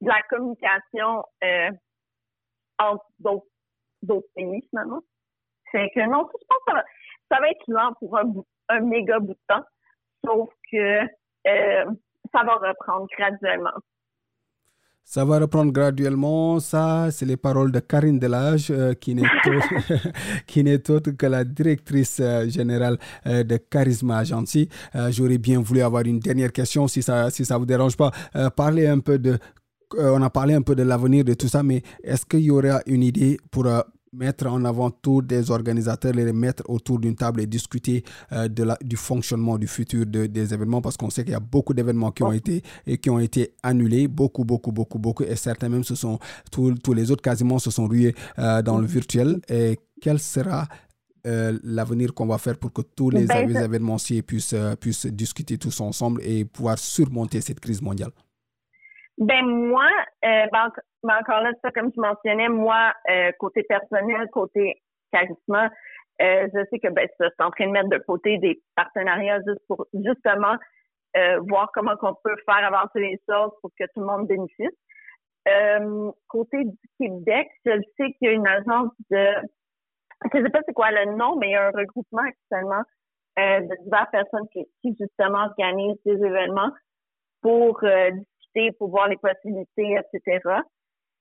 de 0.01 0.08
la 0.08 0.22
communication, 0.24 1.24
euh, 1.44 1.72
entre 2.79 3.05
d'autres, 3.20 3.46
d'autres 4.01 4.27
pays, 4.36 4.62
finalement. 4.70 5.01
Fait 5.75 5.91
que 5.94 6.00
non, 6.10 6.25
je 6.32 6.46
pense 6.48 6.60
que 6.65 6.72
ça 6.72 6.74
va, 6.74 6.84
ça 7.29 7.41
va 7.41 7.50
être 7.50 7.67
lent 7.67 7.94
pour 8.00 8.17
un, 8.17 8.32
un 8.70 8.79
méga 8.79 9.20
bout 9.20 9.34
de 9.34 9.39
temps. 9.46 9.63
Sauf 10.24 10.50
que 10.72 11.01
euh, 11.01 11.86
ça 12.34 12.44
va 12.46 12.53
reprendre 12.55 13.08
graduellement. 13.17 13.75
Ça 15.03 15.25
va 15.25 15.40
reprendre 15.40 15.74
graduellement. 15.74 16.61
Ça, 16.61 17.11
c'est 17.11 17.25
les 17.25 17.35
paroles 17.35 17.74
de 17.74 17.79
Karine 17.79 18.20
Delage, 18.20 18.72
euh, 18.72 18.94
qui 18.94 19.16
n'est 19.16 19.24
autre, 19.46 20.92
autre, 20.94 21.11
que 21.11 21.25
la 21.25 21.44
directrice 21.44 22.22
euh, 22.22 22.48
générale 22.48 22.98
de 23.25 23.57
Charisma 23.57 24.20
Agency. 24.20 24.70
J'aurais 25.09 25.38
bien 25.38 25.59
voulu 25.59 25.81
avoir 25.81 26.03
une 26.03 26.20
dernière 26.20 26.53
question, 26.53 26.88
si 26.88 27.03
ça 27.03 27.29
si 27.31 27.44
ça 27.44 27.57
vous 27.57 27.66
dérange 27.66 27.98
pas. 27.98 28.11
parler 28.55 28.88
un 28.88 29.00
peu 29.00 29.20
de 29.20 29.38
on 29.98 30.22
a 30.22 30.29
parlé 30.29 30.53
un 30.55 30.61
peu 30.61 30.75
de 30.75 30.83
l'avenir 30.83 31.24
de 31.25 31.33
tout 31.33 31.48
ça, 31.48 31.64
mais 31.64 31.83
est-ce 32.03 32.25
qu'il 32.25 32.40
y 32.40 32.51
aura 32.51 32.79
une 32.88 33.03
idée 33.03 33.38
pour 33.51 33.68
mettre 34.16 34.48
en 34.48 34.64
avant 34.66 34.90
tous 34.90 35.22
des 35.22 35.51
organisateurs, 35.51 36.14
les 36.14 36.32
mettre 36.34 36.64
autour 36.68 37.00
d'une 37.00 37.16
table 37.16 37.42
et 37.42 37.48
discuter 37.48 38.04
euh, 38.32 38.48
de 38.48 38.64
la, 38.64 38.78
du 38.84 38.96
fonctionnement 38.96 39.58
du 39.58 39.68
futur 39.68 40.06
de, 40.06 40.25
des 40.25 40.54
événements 40.54 40.82
parce 40.82 40.98
qu'on 40.98 41.10
sait 41.10 41.24
qu'il 41.24 41.34
y 41.34 41.36
a 41.36 41.40
beaucoup 41.40 41.74
d'événements 41.74 42.12
qui 42.12 42.24
ont 42.24 42.32
été 42.32 42.62
et 42.88 42.98
qui 42.98 43.10
ont 43.10 43.20
été 43.20 43.54
annulés, 43.64 44.08
beaucoup, 44.08 44.44
beaucoup, 44.44 44.72
beaucoup, 44.72 45.00
beaucoup, 45.00 45.24
et 45.24 45.36
certains 45.36 45.70
même 45.70 45.84
se 45.84 45.96
sont, 45.96 46.20
tous, 46.51 46.74
tous 46.75 46.94
les 46.94 47.12
autres 47.12 47.22
quasiment 47.22 47.60
se 47.60 47.72
sont 47.72 47.88
rués 47.88 48.16
euh, 48.40 48.62
dans 48.62 48.78
le 48.78 48.88
virtuel. 48.88 49.40
Et 49.50 49.80
quel 50.01 50.20
sera 50.20 50.68
euh, 51.28 51.58
l'avenir 51.64 52.14
qu'on 52.14 52.28
va 52.28 52.38
faire 52.38 52.58
pour 52.58 52.72
que 52.72 52.82
tous 52.82 53.10
les 53.10 53.25
ben, 53.25 53.50
événementiers 53.50 54.22
puissent, 54.22 54.56
puissent 54.80 55.08
discuter 55.08 55.58
tous 55.58 55.80
ensemble 55.82 56.22
et 56.24 56.46
pouvoir 56.46 56.78
surmonter 56.78 57.42
cette 57.42 57.60
crise 57.60 57.82
mondiale? 57.82 58.12
Ben 59.18 59.46
moi, 59.46 59.90
euh, 60.25 60.46
ben, 60.51 60.72
ben, 61.04 61.18
encore 61.20 61.42
là, 61.42 61.51
ça 61.64 61.72
comme 61.72 61.92
je 61.96 62.01
mentionnais, 62.01 62.50
moi, 62.50 62.94
euh, 63.10 63.32
côté 63.40 63.64
personnel, 63.64 64.28
côté 64.32 64.82
charisme, 65.12 65.70
euh, 66.22 66.48
je 66.54 66.66
sais 66.70 66.80
que 66.80 66.90
ben 66.90 67.08
je 67.20 67.25
en 67.44 67.51
train 67.51 67.68
de 67.68 67.72
mettre 67.72 67.90
de 67.90 67.98
côté 68.00 68.38
des 68.40 68.62
partenariats 68.75 69.40
juste 69.48 69.62
pour 69.68 69.86
justement 69.94 70.56
euh, 71.18 71.40
voir 71.48 71.70
comment 71.74 71.94
on 72.01 72.14
peut 72.24 72.36
faire 72.46 72.66
avancer 72.66 73.00
les 73.00 73.20
choses 73.30 73.51
pour 73.62 73.72
que 73.80 73.86
tout 73.94 74.01
le 74.01 74.06
monde 74.06 74.28
bénéficie. 74.28 74.70
Euh, 75.48 76.12
côté 76.28 76.64
du 76.64 76.78
Québec, 77.00 77.50
je 77.66 77.80
sais 77.98 78.14
qu'il 78.14 78.28
y 78.28 78.28
a 78.28 78.32
une 78.32 78.48
agence 78.48 78.92
de 79.12 79.28
je 80.34 80.42
sais 80.42 80.50
pas 80.50 80.62
c'est 80.66 80.74
quoi 80.74 80.92
le 80.92 81.16
nom, 81.16 81.38
mais 81.38 81.50
il 81.50 81.51
y 81.51 81.56
a 81.56 81.68
un 81.68 81.72
regroupement 81.72 82.24
actuellement 82.24 82.84
euh, 83.40 83.60
de 83.62 83.84
diverses 83.84 84.12
personnes 84.12 84.48
qui, 84.51 84.66
qui 84.82 84.96
justement 85.00 85.46
organisent 85.46 86.01
des 86.06 86.18
événements 86.25 86.72
pour 87.42 87.84
euh, 87.84 88.12
pour 88.77 88.89
voir 88.89 89.07
les 89.07 89.18
possibilités, 89.18 89.98
etc. 89.98 90.39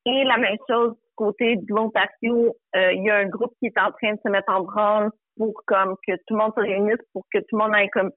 Et 0.07 0.25
la 0.25 0.39
même 0.39 0.57
chose 0.69 0.97
côté 1.17 1.57
de 1.57 1.75
l'Ontario, 1.75 2.57
euh, 2.77 2.93
il 2.93 3.05
y 3.05 3.11
a 3.11 3.17
un 3.17 3.29
groupe 3.29 3.55
qui 3.59 3.67
est 3.67 3.79
en 3.79 3.93
train 3.93 4.15
de 4.15 4.21
se 4.25 4.29
mettre 4.29 4.53
en 4.53 4.63
branle 4.63 5.11
pour 5.37 5.53
comme 5.67 5.97
que 6.07 6.13
tout 6.27 6.35
le 6.35 6.37
monde 6.37 6.53
se 6.57 6.61
réunisse, 6.61 7.01
pour 7.13 7.25
que 7.33 7.39
tout 7.39 7.57
le 7.57 7.59
monde 7.59 7.75
ait 7.77 7.89
comme 7.89 8.11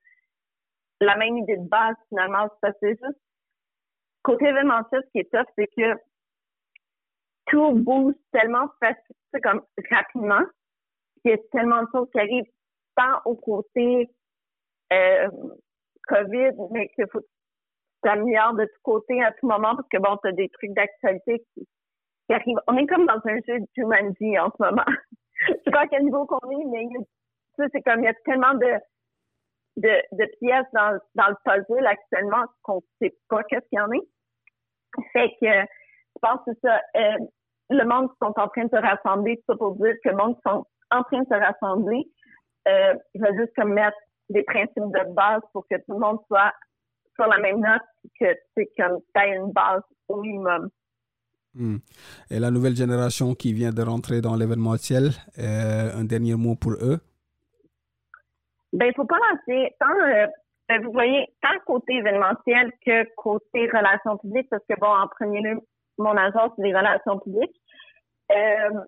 la 0.99 1.15
même 1.17 1.37
idée 1.37 1.57
de 1.57 1.67
base 1.67 1.95
finalement. 2.09 2.47
C'est 2.81 2.97
juste 2.97 3.19
côté 4.23 4.45
événementiel, 4.45 5.01
ce 5.05 5.11
qui 5.11 5.19
est 5.19 5.31
top, 5.31 5.47
c'est 5.57 5.67
que 5.67 5.95
tout 7.47 7.71
bouge 7.75 8.15
tellement 8.31 8.67
comme 9.43 9.61
rapidement, 9.89 10.41
qu'il 11.21 11.31
y 11.31 11.33
a 11.33 11.37
tellement 11.51 11.83
de 11.83 11.87
choses 11.93 12.09
qui 12.11 12.19
arrivent 12.19 12.51
tant 12.95 13.21
au 13.25 13.35
côté 13.35 14.09
euh, 14.91 15.29
COVID, 16.07 16.51
mais 16.71 16.89
qu'il 16.89 17.05
faut 17.11 17.21
s'améliore 18.03 18.53
de 18.53 18.65
tous 18.65 18.81
côtés 18.83 19.23
à 19.23 19.31
tout 19.33 19.47
moment 19.47 19.75
parce 19.75 19.87
que 19.89 19.97
bon, 19.97 20.17
tu 20.21 20.29
as 20.29 20.33
des 20.33 20.49
trucs 20.49 20.73
d'actualité 20.73 21.43
qui, 21.53 21.67
arrivent. 22.29 22.59
On 22.67 22.77
est 22.77 22.87
comme 22.87 23.05
dans 23.05 23.21
un 23.25 23.35
jeu 23.47 23.59
de 23.59 23.67
humanity 23.77 24.37
en 24.37 24.49
ce 24.57 24.63
moment. 24.63 24.85
Je 25.47 25.53
sais 25.65 25.71
pas 25.71 25.81
à 25.81 25.87
quel 25.87 26.03
niveau 26.03 26.25
qu'on 26.25 26.49
est, 26.49 26.65
mais 26.65 26.87
c'est 27.71 27.81
comme 27.81 28.01
il 28.01 28.05
y 28.05 28.07
a 28.07 28.13
tellement 28.25 28.53
de, 28.55 28.73
de, 29.77 30.01
de 30.11 30.25
pièces 30.39 30.65
dans, 30.73 30.99
dans 31.15 31.27
le 31.29 31.35
puzzle 31.45 31.85
actuellement 31.85 32.45
qu'on 32.63 32.81
sait 33.01 33.15
pas 33.29 33.43
qu'est-ce 33.43 33.67
qu'il 33.69 33.77
y 33.77 33.81
en 33.81 33.91
est. 33.91 34.07
Fait 35.13 35.29
que 35.41 35.47
je 35.51 36.19
pense 36.21 36.39
que 36.45 36.51
ça. 36.61 36.81
Euh, 36.95 37.17
le 37.69 37.83
monde 37.83 38.09
qui 38.09 38.17
sont 38.21 38.33
en 38.37 38.47
train 38.47 38.63
de 38.63 38.69
se 38.69 38.81
rassembler, 38.81 39.37
tout 39.37 39.43
ça 39.49 39.57
pour 39.57 39.75
dire 39.75 39.93
que 40.03 40.09
le 40.09 40.15
monde 40.15 40.35
qui 40.35 40.41
sont 40.45 40.65
en 40.91 41.03
train 41.03 41.19
de 41.19 41.27
se 41.27 41.33
rassembler, 41.33 42.07
euh, 42.67 42.93
va 43.15 43.33
juste 43.33 43.53
comme 43.55 43.73
mettre 43.73 43.97
des 44.29 44.43
principes 44.43 44.77
de 44.77 45.13
base 45.13 45.41
pour 45.53 45.67
que 45.69 45.75
tout 45.75 45.93
le 45.93 45.99
monde 45.99 46.19
soit 46.27 46.53
sur 47.19 47.27
la 47.27 47.39
même 47.39 47.59
note 47.59 47.81
que 48.19 48.25
c'est 48.55 48.69
comme 48.77 48.99
tu 49.13 49.21
as 49.21 49.27
une 49.27 49.51
base 49.51 49.81
au 50.07 50.21
minimum. 50.21 50.69
Hmm. 51.53 51.77
Et 52.29 52.39
la 52.39 52.51
nouvelle 52.51 52.75
génération 52.75 53.33
qui 53.33 53.53
vient 53.53 53.71
de 53.71 53.81
rentrer 53.81 54.21
dans 54.21 54.35
l'événementiel, 54.35 55.09
euh, 55.39 55.91
un 55.95 56.03
dernier 56.03 56.35
mot 56.35 56.55
pour 56.55 56.73
eux? 56.73 56.99
Ben, 58.73 58.87
il 58.87 58.93
faut 58.95 59.05
pas 59.05 59.17
lancer 59.17 59.75
tant, 59.79 59.87
euh, 59.87 60.27
ben, 60.69 60.83
vous 60.83 60.91
voyez, 60.91 61.25
tant 61.41 61.57
côté 61.65 61.95
événementiel 61.95 62.71
que 62.85 63.03
côté 63.15 63.67
relations 63.67 64.17
publiques, 64.17 64.49
parce 64.49 64.63
que 64.69 64.79
bon, 64.79 64.87
en 64.87 65.07
premier 65.07 65.41
lieu, 65.41 65.59
mon 65.97 66.15
agence, 66.15 66.51
c'est 66.57 66.63
les 66.63 66.75
relations 66.75 67.17
publiques. 67.19 67.59
Euh, 68.31 68.81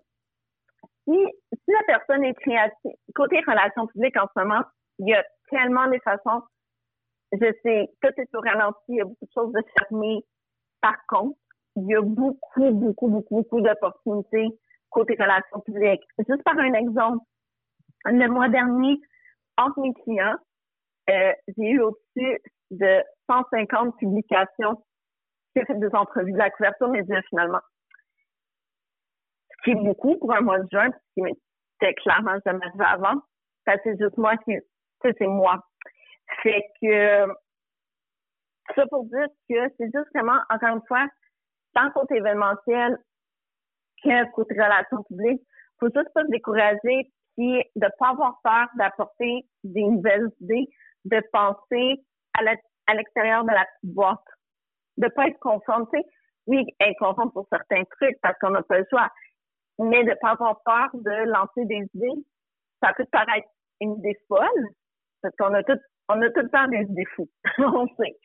si, 1.08 1.16
si 1.52 1.72
la 1.72 1.82
personne 1.86 2.24
est 2.24 2.34
créative, 2.34 2.92
côté 3.16 3.40
relations 3.46 3.88
publiques 3.88 4.16
en 4.16 4.28
ce 4.34 4.40
moment, 4.40 4.62
il 5.00 5.08
y 5.08 5.14
a 5.14 5.24
tellement 5.50 5.88
de 5.88 5.98
façons 6.04 6.42
je 7.32 7.52
sais, 7.62 7.88
tout 8.02 8.12
est 8.16 8.34
au 8.34 8.40
ralenti, 8.40 8.78
il 8.88 8.96
y 8.96 9.00
a 9.00 9.04
beaucoup 9.04 9.24
de 9.24 9.32
choses 9.32 9.52
de 9.52 9.62
fermer. 9.78 10.24
Par 10.80 10.96
contre, 11.06 11.38
il 11.76 11.86
y 11.86 11.94
a 11.94 12.00
beaucoup, 12.00 12.70
beaucoup, 12.70 13.08
beaucoup, 13.08 13.36
beaucoup 13.36 13.60
d'opportunités 13.60 14.48
côté 14.90 15.14
relations 15.18 15.60
publiques. 15.60 16.02
Juste 16.28 16.42
par 16.42 16.58
un 16.58 16.74
exemple, 16.74 17.24
le 18.06 18.26
mois 18.28 18.48
dernier, 18.48 19.00
entre 19.56 19.80
mes 19.80 19.94
clients, 19.94 20.36
euh, 21.10 21.32
j'ai 21.56 21.70
eu 21.70 21.80
au-dessus 21.80 22.38
de 22.70 23.02
150 23.28 23.96
publications. 23.98 24.82
J'ai 25.54 25.64
fait 25.64 25.78
des 25.78 25.94
entrevues 25.94 26.32
de 26.32 26.38
la 26.38 26.50
couverture 26.50 26.88
média 26.88 27.20
finalement. 27.28 27.60
Ce 29.50 29.64
qui 29.64 29.70
est 29.70 29.82
beaucoup 29.82 30.16
pour 30.18 30.32
un 30.34 30.40
mois 30.40 30.58
de 30.58 30.68
juin, 30.70 30.90
ce 31.16 31.22
qui 31.86 31.94
clairement 31.96 32.36
jamais 32.44 32.64
arrivé 32.66 32.84
avant. 32.84 33.20
Ça, 33.66 33.74
c'est 33.84 33.98
juste 33.98 34.16
moi 34.16 34.36
qui, 34.38 34.56
c'est 35.02 35.26
moi. 35.26 35.60
Fait 36.42 36.64
que, 36.80 37.26
ça 38.74 38.86
pour 38.86 39.04
dire 39.06 39.26
que 39.48 39.74
c'est 39.76 39.90
juste 39.92 40.08
vraiment, 40.14 40.40
encore 40.50 40.76
une 40.76 40.86
fois, 40.86 41.06
tant 41.74 41.90
côté 41.90 42.16
événementiel 42.16 42.98
que 44.02 44.30
côté 44.32 44.54
relations 44.54 45.02
publiques, 45.04 45.42
faut 45.78 45.88
juste 45.94 46.12
pas 46.14 46.24
se 46.24 46.30
décourager 46.30 47.10
puis 47.36 47.62
de 47.76 47.88
pas 47.98 48.10
avoir 48.10 48.40
peur 48.42 48.68
d'apporter 48.76 49.46
des 49.64 49.82
nouvelles 49.82 50.28
idées, 50.40 50.68
de 51.04 51.22
penser 51.32 52.04
à 52.34 52.94
l'extérieur 52.94 53.44
de 53.44 53.50
la 53.50 53.64
petite 53.64 53.94
boîte, 53.94 54.18
de 54.96 55.08
pas 55.08 55.28
être 55.28 55.38
confronté. 55.38 56.02
Oui, 56.46 56.66
être 56.80 57.30
pour 57.32 57.46
certains 57.50 57.84
trucs 57.84 58.18
parce 58.22 58.36
qu'on 58.40 58.50
n'a 58.50 58.62
pas 58.62 58.78
le 58.78 58.86
choix, 58.90 59.08
mais 59.78 60.04
de 60.04 60.14
pas 60.20 60.30
avoir 60.30 60.60
peur 60.64 60.88
de 60.94 61.30
lancer 61.30 61.64
des 61.66 61.88
idées. 61.94 62.24
Ça 62.82 62.92
peut 62.94 63.06
paraître 63.12 63.48
une 63.80 63.98
idée 63.98 64.18
folle 64.26 64.68
parce 65.22 65.34
qu'on 65.36 65.54
a 65.54 65.62
tout, 65.62 65.78
on 66.10 66.22
a 66.22 66.30
tout 66.30 66.40
le 66.40 66.50
temps 66.50 66.68
des 66.68 66.82
idées 66.82 67.06
fous, 67.16 67.28
on 67.58 67.86
sait. 67.96 68.16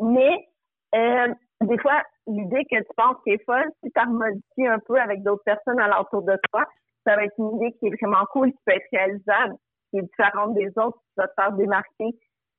Mais 0.00 0.48
euh, 0.94 1.34
des 1.62 1.78
fois, 1.78 2.02
l'idée 2.26 2.64
que 2.70 2.78
tu 2.78 2.94
penses 2.96 3.16
qui 3.24 3.30
est 3.30 3.44
folle, 3.44 3.70
si 3.82 3.90
tu 3.90 4.08
modifié 4.08 4.68
un 4.68 4.78
peu 4.80 4.98
avec 5.00 5.22
d'autres 5.22 5.44
personnes 5.44 5.80
alentour 5.80 6.22
de 6.22 6.36
toi, 6.50 6.64
ça 7.06 7.16
va 7.16 7.24
être 7.24 7.34
une 7.38 7.56
idée 7.56 7.72
qui 7.78 7.86
est 7.86 8.02
vraiment 8.02 8.24
cool, 8.32 8.52
qui 8.52 8.58
peut 8.64 8.72
être 8.72 8.88
réalisable, 8.92 9.54
qui 9.90 9.98
est 9.98 10.02
différente 10.02 10.54
des 10.54 10.68
autres, 10.76 10.98
qui 10.98 11.14
va 11.16 11.28
te 11.28 11.34
faire 11.34 11.52
démarquer 11.52 12.10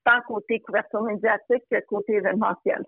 tant 0.04 0.22
côté 0.28 0.60
couverture 0.62 1.04
médiatique 1.04 1.63
que 1.70 1.80
côté 1.86 2.13
événementiel. 2.13 2.84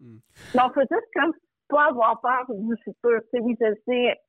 Mm. 0.00 0.18
Donc, 0.54 0.74
faut 0.74 0.80
juste 0.80 1.08
comme 1.14 1.32
pas 1.68 1.88
avoir 1.88 2.20
peur 2.20 2.44
du 2.48 2.74
futur. 2.82 3.20
Tu 3.22 3.28
sais, 3.30 3.40
oui, 3.40 3.56
je 3.60 3.74
sais, 3.86 4.20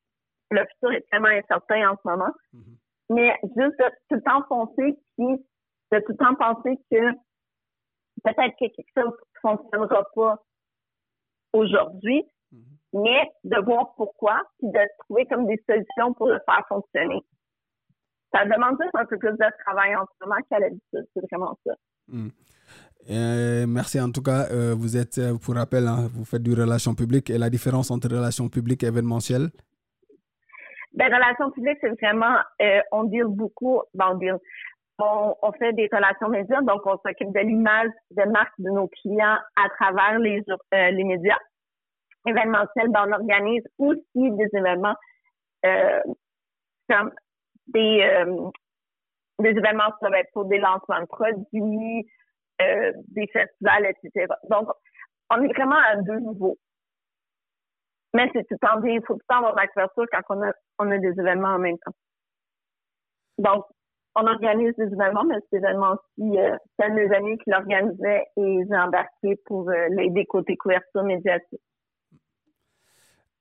le 0.51 0.65
futur 0.65 0.91
est 0.91 1.05
tellement 1.09 1.29
incertain 1.29 1.91
en 1.91 1.95
ce 1.95 2.07
moment, 2.07 2.33
mm-hmm. 2.53 2.75
mais 3.09 3.39
juste 3.43 3.79
de 3.79 3.85
tout 4.09 4.15
le 4.15 4.21
temps 4.21 4.43
foncer, 4.47 4.97
puis 5.17 5.45
de 5.91 5.99
tout 5.99 6.11
le 6.11 6.17
temps 6.17 6.35
penser 6.35 6.77
que 6.89 7.11
peut-être 8.23 8.55
que 8.59 8.75
quelque 8.75 8.91
chose 8.95 9.13
ne 9.13 9.39
fonctionnera 9.41 10.03
pas 10.15 10.43
aujourd'hui, 11.53 12.23
mm-hmm. 12.53 13.01
mais 13.03 13.31
de 13.43 13.61
voir 13.63 13.93
pourquoi, 13.95 14.41
puis 14.59 14.69
de 14.69 14.79
trouver 14.99 15.25
comme 15.25 15.47
des 15.47 15.61
solutions 15.67 16.13
pour 16.13 16.27
le 16.27 16.39
faire 16.45 16.65
fonctionner. 16.67 17.21
Ça 18.33 18.45
demande 18.45 18.77
juste 18.81 18.95
un 18.95 19.05
peu 19.05 19.17
plus 19.17 19.31
de 19.31 19.63
travail 19.65 19.95
en 19.95 20.05
ce 20.05 20.25
moment 20.25 20.39
qu'à 20.49 20.59
l'habitude, 20.59 21.05
c'est 21.13 21.21
vraiment 21.31 21.57
ça. 21.65 21.73
Mm. 22.07 22.29
merci 23.67 23.99
en 23.99 24.11
tout 24.11 24.21
cas. 24.21 24.47
Euh, 24.51 24.73
vous 24.77 24.95
êtes, 24.95 25.17
euh, 25.17 25.37
pour 25.37 25.55
rappel, 25.55 25.87
hein, 25.87 26.07
vous 26.13 26.23
faites 26.23 26.43
du 26.43 26.53
relation 26.53 26.95
publique 26.95 27.29
et 27.29 27.37
la 27.37 27.49
différence 27.49 27.91
entre 27.91 28.07
relation 28.07 28.47
publique 28.47 28.83
et 28.83 28.87
événementielle? 28.87 29.49
Ben, 30.93 31.05
relation 31.05 31.51
publique, 31.51 31.77
c'est 31.81 31.89
vraiment, 32.01 32.35
euh, 32.61 32.81
on 32.91 33.05
deal 33.05 33.27
beaucoup, 33.27 33.81
ben, 33.93 34.07
on, 34.11 34.17
on, 34.99 35.51
fait 35.53 35.73
des 35.73 35.89
relations 35.91 36.29
médias, 36.29 36.61
donc 36.61 36.85
on 36.85 36.97
s'occupe 36.97 37.33
de 37.33 37.39
l'image 37.39 37.89
de 38.11 38.23
marque 38.29 38.53
de 38.59 38.69
nos 38.69 38.87
clients 38.87 39.37
à 39.55 39.69
travers 39.69 40.19
les, 40.19 40.43
les 40.71 41.03
médias. 41.03 41.39
Événementiel, 42.27 42.89
ben, 42.89 43.05
on 43.07 43.13
organise 43.13 43.63
aussi 43.79 44.05
des 44.13 44.47
événements 44.53 44.95
comme 46.87 47.11
des, 47.67 48.25
des 49.39 49.49
événements 49.49 49.91
pour 50.33 50.45
des 50.45 50.59
lancements 50.59 51.01
de 51.01 51.05
produits, 51.05 52.07
euh, 52.61 52.91
des 53.07 53.27
festivals, 53.27 53.85
etc. 53.85 54.27
Donc, 54.49 54.69
on 55.31 55.41
est 55.41 55.53
vraiment 55.53 55.77
à 55.77 55.95
deux 55.95 56.19
niveaux. 56.19 56.57
Mais 58.13 58.29
c'est 58.33 58.43
tout 58.43 58.57
le 58.61 58.67
temps 58.67 58.83
il 58.83 59.01
faut 59.05 59.13
tout 59.13 59.19
le 59.19 59.33
temps 59.33 59.37
avoir 59.37 59.55
la 59.55 59.67
couverture 59.67 60.05
quand 60.11 60.35
on 60.35 60.41
a, 60.43 60.51
on 60.79 60.91
a 60.91 60.97
des 60.97 61.19
événements 61.19 61.55
en 61.55 61.59
même 61.59 61.77
temps. 61.79 61.93
Donc, 63.37 63.65
on 64.15 64.27
organise 64.27 64.75
des 64.77 64.91
événements, 64.91 65.23
mais 65.23 65.35
ces 65.49 65.57
événements 65.57 65.93
aussi, 65.93 66.37
euh, 66.37 66.55
c'est 66.77 66.85
un 66.85 66.89
de 66.89 66.95
mes 66.95 67.15
amis 67.15 67.37
qui 67.37 67.49
l'organisait 67.49 68.23
et 68.37 68.59
j'ai 68.67 68.77
embarqué 68.77 69.39
pour 69.45 69.69
euh, 69.69 69.87
l'aider 69.91 70.25
côté 70.25 70.57
couverture 70.57 71.03
médiatique. 71.03 71.61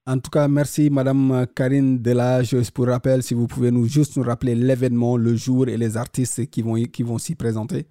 En 0.07 0.19
tout 0.19 0.31
cas, 0.31 0.49
merci 0.49 0.91
Madame 0.91 1.47
Karine 1.55 1.99
Delage. 2.01 2.57
Pour 2.75 2.87
rappel, 2.87 3.23
si 3.23 3.35
vous 3.35 3.47
pouvez 3.47 3.71
nous 3.71 3.85
juste 3.85 4.17
nous 4.17 4.23
rappeler 4.23 4.55
l'événement, 4.55 5.17
le 5.17 5.35
jour 5.35 5.69
et 5.69 5.77
les 5.77 5.97
artistes 5.97 6.51
qui 6.51 6.63
vont, 6.63 6.75
qui 6.75 7.03
vont 7.03 7.19
s'y 7.19 7.37
présenter. 7.37 7.87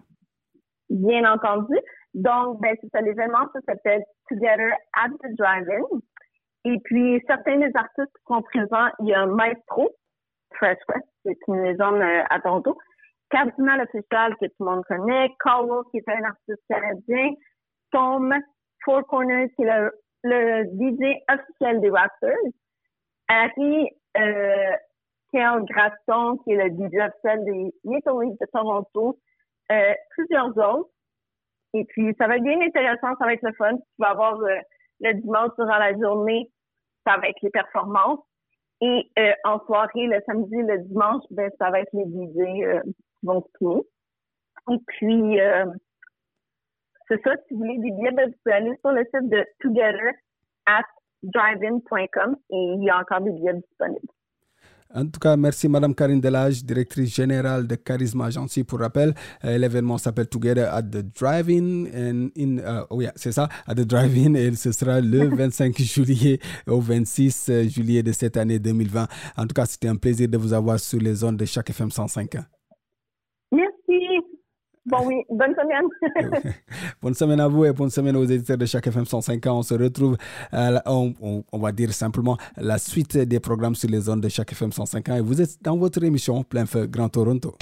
Bien 0.90 1.32
entendu. 1.32 1.76
Donc, 2.14 2.60
ben, 2.62 2.76
c'est 2.82 2.90
ça, 2.92 3.02
l'événement, 3.02 3.46
ça 3.54 3.60
s'appelle 3.68 4.02
Together 4.28 4.72
at 4.98 5.10
the 5.10 5.36
Drive-In. 5.38 6.00
Et 6.66 6.78
puis, 6.84 7.22
certains 7.28 7.58
des 7.58 7.72
artistes 7.76 8.12
qui 8.18 8.24
sont 8.28 8.42
présents, 8.42 8.90
il 9.00 9.08
y 9.08 9.14
a 9.14 9.26
Maestro, 9.28 9.90
Fresh 10.56 10.80
West, 10.90 11.08
c'est 11.24 11.38
une 11.48 11.64
légende 11.64 12.02
euh, 12.02 12.24
à 12.30 12.40
Toronto. 12.40 12.78
Cardinal 13.30 13.82
Official, 13.82 14.36
que 14.38 14.46
tout 14.46 14.56
le 14.60 14.66
monde 14.66 14.84
connaît. 14.86 15.32
Carlo, 15.44 15.84
qui 15.92 15.98
est 15.98 16.10
un 16.10 16.24
artiste 16.24 16.64
canadien. 16.68 17.32
Tom, 17.92 18.34
Four 18.84 19.06
Corners, 19.06 19.50
qui 19.56 19.64
est 19.64 19.80
le 19.80 19.92
le 20.24 20.64
DJ 20.66 21.18
officiel 21.30 21.82
des 21.82 21.90
Raptors, 21.90 22.32
Harry 23.28 23.90
euh, 24.18 24.76
Kel 25.32 25.64
Graston, 25.66 26.38
qui 26.44 26.52
est 26.52 26.70
le 26.70 26.70
DJ 26.70 27.08
officiel 27.08 27.46
des 27.46 27.74
Maple 27.84 28.38
de 28.40 28.46
Toronto, 28.52 29.20
euh, 29.72 29.94
plusieurs 30.12 30.58
autres. 30.58 30.90
Et 31.74 31.86
puis, 31.86 32.16
ça 32.18 32.28
va 32.28 32.38
être 32.38 32.44
bien 32.44 32.60
intéressant, 32.62 33.16
ça 33.20 33.26
va 33.26 33.34
être 33.34 33.44
le 33.44 33.54
fun. 33.54 33.78
Tu 33.78 33.84
vas 34.00 34.10
avoir 34.10 34.40
euh, 34.40 34.58
le 35.02 35.14
dimanche 35.14 35.52
durant 35.58 35.78
la 35.78 35.94
journée, 35.98 36.50
ça 37.06 37.18
va 37.18 37.30
être 37.30 37.42
les 37.44 37.52
performances. 37.52 38.20
Et 38.82 39.12
euh, 39.20 39.34
en 39.44 39.60
soirée, 39.66 40.08
le 40.08 40.22
samedi, 40.26 40.56
le 40.56 40.80
dimanche, 40.80 41.24
ben, 41.32 41.52
ça 41.60 41.70
va 41.70 41.82
être 41.82 41.94
les 41.94 42.06
DJ 42.06 42.64
euh, 42.64 42.82
qui 42.84 43.26
vont 43.26 43.46
se 43.60 44.74
Et 44.74 44.78
puis, 44.88 45.42
euh, 45.42 45.66
c'est 47.08 47.22
ça, 47.24 47.36
si 47.48 47.54
vous 47.54 47.60
voulez 47.60 47.78
des 47.80 47.92
billets, 47.92 48.12
ben, 48.12 48.30
vous 48.30 48.36
pouvez 48.44 48.56
aller 48.56 48.76
sur 48.80 48.92
le 48.92 49.04
site 49.06 49.30
de 49.30 49.46
together 49.60 50.14
at 50.66 50.86
drivein.com 51.24 52.38
et 52.52 52.74
il 52.78 52.84
y 52.84 52.90
a 52.90 53.00
encore 53.00 53.22
des 53.22 53.32
billets 53.32 53.54
disponibles. 53.54 54.08
En 54.94 55.06
tout 55.06 55.20
cas, 55.20 55.38
merci 55.38 55.70
Madame 55.70 55.94
Karine 55.94 56.20
Delage, 56.20 56.64
directrice 56.64 57.14
générale 57.14 57.68
de 57.68 57.76
Charisma 57.76 58.26
Agency. 58.26 58.64
Pour 58.64 58.80
rappel, 58.80 59.14
euh, 59.46 59.56
l'événement 59.56 60.00
s'appelle 60.00 60.28
Together 60.28 60.68
at 60.74 60.82
the 60.82 61.06
Drive-In. 61.16 61.86
In, 62.36 62.58
uh, 62.58 62.86
oh 62.90 63.00
yeah, 63.00 63.14
c'est 63.16 63.32
ça, 63.32 63.48
at 63.68 63.76
the 63.76 63.82
Drive-In. 63.82 64.34
Et 64.34 64.56
ce 64.56 64.72
sera 64.72 65.00
le 65.00 65.28
25 65.36 65.78
juillet 65.80 66.40
au 66.66 66.82
26 66.82 67.46
euh, 67.50 67.70
juillet 67.70 68.02
de 68.02 68.12
cette 68.12 68.36
année 68.36 68.58
2020. 68.58 69.08
En 69.38 69.46
tout 69.46 69.54
cas, 69.54 69.68
c'était 69.68 69.90
un 69.90 69.96
plaisir 69.96 70.28
de 70.28 70.38
vous 70.38 70.54
avoir 70.54 70.80
sur 70.80 71.00
les 71.00 71.14
zones 71.14 71.38
de 71.38 71.46
chaque 71.46 71.70
FM 71.70 71.92
105. 71.92 72.38
Bon, 74.90 75.06
oui, 75.06 75.24
bonne 75.30 75.54
semaine. 75.54 76.54
bonne 77.02 77.14
semaine 77.14 77.40
à 77.40 77.48
vous 77.48 77.64
et 77.64 77.72
bonne 77.72 77.92
semaine 77.92 78.16
aux 78.16 78.26
éditeurs 78.26 78.58
de 78.58 78.66
chaque 78.66 78.88
FM 78.88 79.06
105 79.06 79.46
ans. 79.46 79.60
On 79.60 79.62
se 79.62 79.76
retrouve, 79.76 80.18
euh, 80.54 80.80
on, 80.88 81.14
on, 81.52 81.60
va 81.60 81.72
dire 81.72 81.94
simplement 81.94 82.38
la 82.58 82.80
suite 82.80 83.16
des 83.16 83.40
programmes 83.40 83.76
sur 83.76 83.88
les 83.88 84.00
zones 84.00 84.22
de 84.22 84.30
chaque 84.30 84.52
FM 84.52 84.72
105 84.72 85.10
ans. 85.10 85.16
Et 85.18 85.22
vous 85.22 85.40
êtes 85.40 85.62
dans 85.62 85.78
votre 85.78 86.04
émission 86.04 86.44
Plein 86.44 86.66
Feu 86.66 86.88
Grand 86.88 87.10
Toronto. 87.10 87.56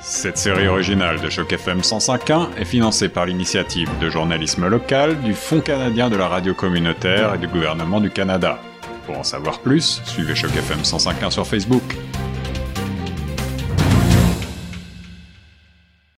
Cette 0.00 0.38
série 0.38 0.68
originale 0.68 1.20
de 1.20 1.28
Choc 1.28 1.52
FM 1.52 1.80
105.1 1.80 2.56
est 2.56 2.64
financée 2.64 3.08
par 3.08 3.26
l'initiative 3.26 3.88
de 4.00 4.10
journalisme 4.10 4.68
local 4.68 5.20
du 5.22 5.34
Fonds 5.34 5.60
canadien 5.60 6.08
de 6.08 6.16
la 6.16 6.28
radio 6.28 6.54
communautaire 6.54 7.34
et 7.34 7.38
du 7.38 7.48
gouvernement 7.48 8.00
du 8.00 8.10
Canada. 8.10 8.60
Pour 9.06 9.18
en 9.18 9.24
savoir 9.24 9.58
plus, 9.60 10.00
suivez 10.04 10.36
Choc 10.36 10.54
FM 10.54 10.82
105.1 10.82 11.30
sur 11.30 11.46
Facebook. 11.46 11.82